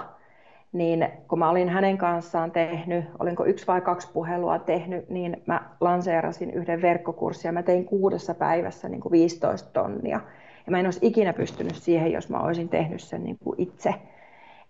[0.72, 5.70] niin kun mä olin hänen kanssaan tehnyt, olinko yksi vai kaksi puhelua tehnyt, niin mä
[5.82, 10.20] lanseerasin yhden verkkokurssin ja mä tein kuudessa päivässä niin kuin 15 tonnia.
[10.66, 13.94] Ja mä en olisi ikinä pystynyt siihen, jos mä olisin tehnyt sen niin kuin itse.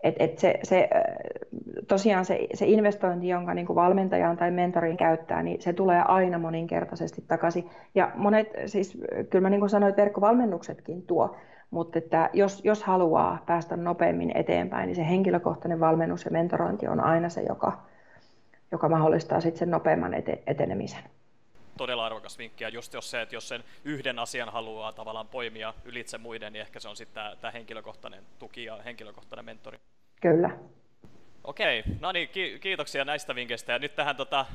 [0.04, 0.90] Et, et se, se,
[1.88, 6.40] tosiaan se, se investointi, jonka niin kuin valmentajan tai mentorin käyttää, niin se tulee aina
[6.40, 7.70] moninkertaisesti takaisin.
[7.96, 8.98] Ja monet, siis
[9.30, 11.36] kyllä mä niin kuin sanoin, että verkkovalmennuksetkin tuo,
[11.72, 17.00] mutta että jos, jos haluaa päästä nopeammin eteenpäin, niin se henkilökohtainen valmennus ja mentorointi on
[17.00, 17.82] aina se, joka,
[18.72, 21.04] joka mahdollistaa sitten sen nopeamman ete, etenemisen
[21.80, 22.64] todella arvokas vinkki.
[22.64, 26.62] Ja just jos se, että jos sen yhden asian haluaa tavallaan poimia ylitse muiden, niin
[26.62, 29.80] ehkä se on sitten tämä, henkilökohtainen tuki ja henkilökohtainen mentori.
[30.22, 30.50] Kyllä.
[31.44, 32.30] Okei, no niin,
[32.62, 33.72] kiitoksia näistä vinkkeistä.
[33.72, 34.46] Ja nyt tähän tota,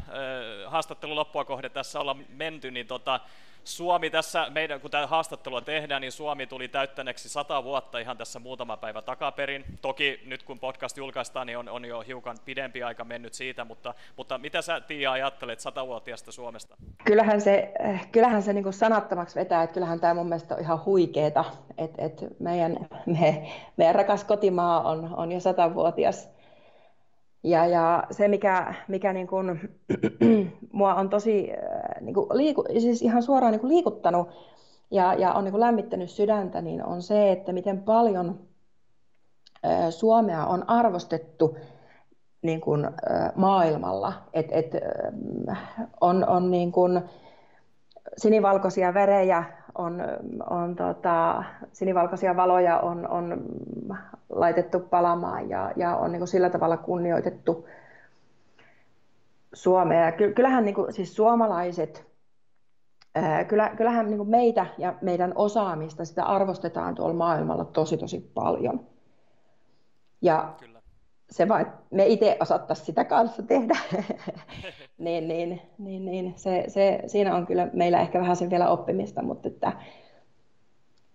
[0.66, 3.20] haastattelun loppua kohde tässä ollaan menty, niin tota,
[3.64, 8.38] Suomi tässä, meidän, kun tämä haastattelua tehdään, niin Suomi tuli täyttäneeksi sata vuotta ihan tässä
[8.38, 9.64] muutama päivä takaperin.
[9.82, 13.94] Toki nyt kun podcast julkaistaan, niin on, on jo hiukan pidempi aika mennyt siitä, mutta,
[14.16, 16.76] mutta mitä sä Tiia ajattelet satavuotiaasta Suomesta?
[17.04, 17.72] Kyllähän se,
[18.12, 21.44] kyllähän se niin sanattomaksi vetää, että kyllähän tämä mun mielestä on ihan huikeeta,
[21.78, 26.33] että, että meidän, me, meidän rakas kotimaa on, on jo satavuotias
[27.44, 29.76] ja, ja se, mikä, mikä niin kuin,
[30.72, 34.28] mua on tosi äh, niin kuin liiku, siis ihan suoraan niin kuin liikuttanut
[34.90, 38.40] ja, ja on niin kuin lämmittänyt sydäntä, niin on se, että miten paljon
[39.66, 41.56] äh, Suomea on arvostettu
[42.42, 44.12] niin kuin, äh, maailmalla.
[44.32, 44.72] Et, et,
[46.00, 47.02] on, on niin kuin
[48.16, 49.44] sinivalkoisia värejä
[49.74, 50.02] on,
[50.50, 53.42] on tota, sinivalkoisia valoja on, on
[54.28, 57.68] laitettu palamaan ja, ja on niin sillä tavalla kunnioitettu
[59.52, 60.12] Suomea.
[60.12, 62.06] Kyllähän niin kuin, siis suomalaiset,
[63.48, 68.80] kyllä, kyllähän niin meitä ja meidän osaamista sitä arvostetaan tuolla maailmalla tosi tosi paljon.
[70.22, 70.73] Ja Kyllä.
[71.30, 73.78] Se vaan, me itse osattaisiin sitä kanssa tehdä,
[74.98, 79.22] niin, niin, niin, niin se, se, siinä on kyllä meillä ehkä vähän sen vielä oppimista,
[79.22, 79.72] mutta että,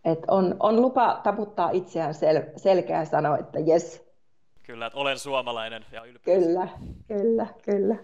[0.06, 4.10] että on, on lupa taputtaa itseään sel, selkeä sanoa, että jes.
[4.64, 6.40] Kyllä, että olen suomalainen ja ylpeä.
[6.40, 6.68] Kyllä,
[7.08, 7.96] kyllä, kyllä.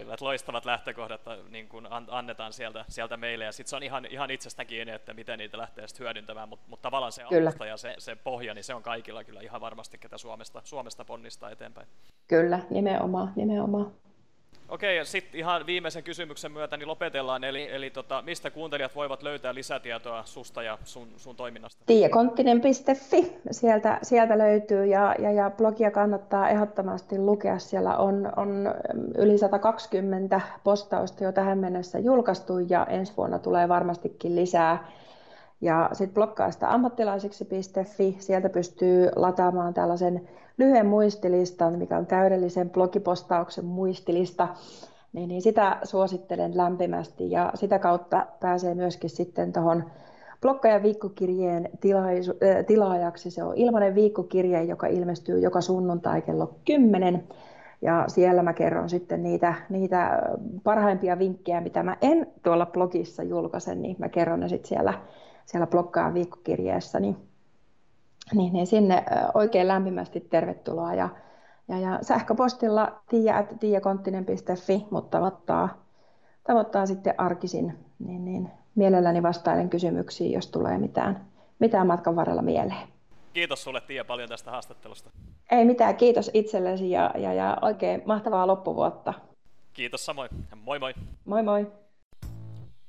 [0.00, 1.20] Kyllä, että loistavat lähtökohdat
[1.50, 5.14] niin kuin annetaan sieltä, sieltä meille, ja sitten se on ihan, ihan itsestä kiinni, että
[5.14, 7.48] miten niitä lähtee sitten hyödyntämään, mutta mut tavallaan se kyllä.
[7.48, 11.04] alusta ja se, se pohja, niin se on kaikilla kyllä ihan varmasti, ketä Suomesta, Suomesta
[11.04, 11.88] ponnistaa eteenpäin.
[12.28, 13.92] Kyllä, nimenomaan, nimenomaan.
[14.68, 19.22] Okei, ja sitten ihan viimeisen kysymyksen myötä niin lopetellaan, eli, eli tota, mistä kuuntelijat voivat
[19.22, 21.82] löytää lisätietoa susta ja sun, sun toiminnasta?
[21.86, 27.58] Tiekonttinen.fi, sieltä, sieltä löytyy, ja, ja, ja blogia kannattaa ehdottomasti lukea.
[27.58, 28.74] Siellä on, on
[29.18, 34.86] yli 120 postausta jo tähän mennessä julkaistu, ja ensi vuonna tulee varmastikin lisää.
[35.60, 44.48] Ja sitten blokkaista ammattilaisiksi.fi, sieltä pystyy lataamaan tällaisen lyhyen muistilistan, mikä on täydellisen blogipostauksen muistilista,
[45.12, 49.84] niin, niin sitä suosittelen lämpimästi ja sitä kautta pääsee myöskin sitten tuohon
[50.40, 53.30] Blokkajan viikkokirjeen tilaisu, äh, tilaajaksi.
[53.30, 57.24] Se on ilmainen viikkokirje, joka ilmestyy joka sunnuntai kello 10.
[57.82, 60.22] Ja siellä mä kerron sitten niitä, niitä
[60.64, 64.94] parhaimpia vinkkejä, mitä mä en tuolla blogissa julkaise, niin mä kerron ne sitten siellä,
[65.46, 67.00] siellä Blokkaajan viikkokirjeessä.
[67.00, 67.16] Niin
[68.34, 69.04] niin, niin sinne
[69.34, 70.94] oikein lämpimästi tervetuloa.
[70.94, 71.08] Ja,
[71.68, 75.82] ja, ja sähköpostilla tiia.tiiakonttinen.fi, mutta tavoittaa,
[76.46, 81.26] tavoittaa sitten arkisin, niin, niin mielelläni vastailen kysymyksiin, jos tulee mitään,
[81.58, 82.88] mitään matkan varrella mieleen.
[83.32, 85.10] Kiitos sulle Tiia paljon tästä haastattelusta.
[85.50, 89.14] Ei mitään, kiitos itsellesi ja, ja, ja oikein mahtavaa loppuvuotta.
[89.72, 90.30] Kiitos samoin.
[90.64, 90.94] Moi moi.
[91.24, 91.66] Moi moi.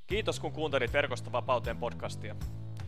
[0.07, 2.35] Kiitos kun kuuntelit Verkosta vapauteen podcastia.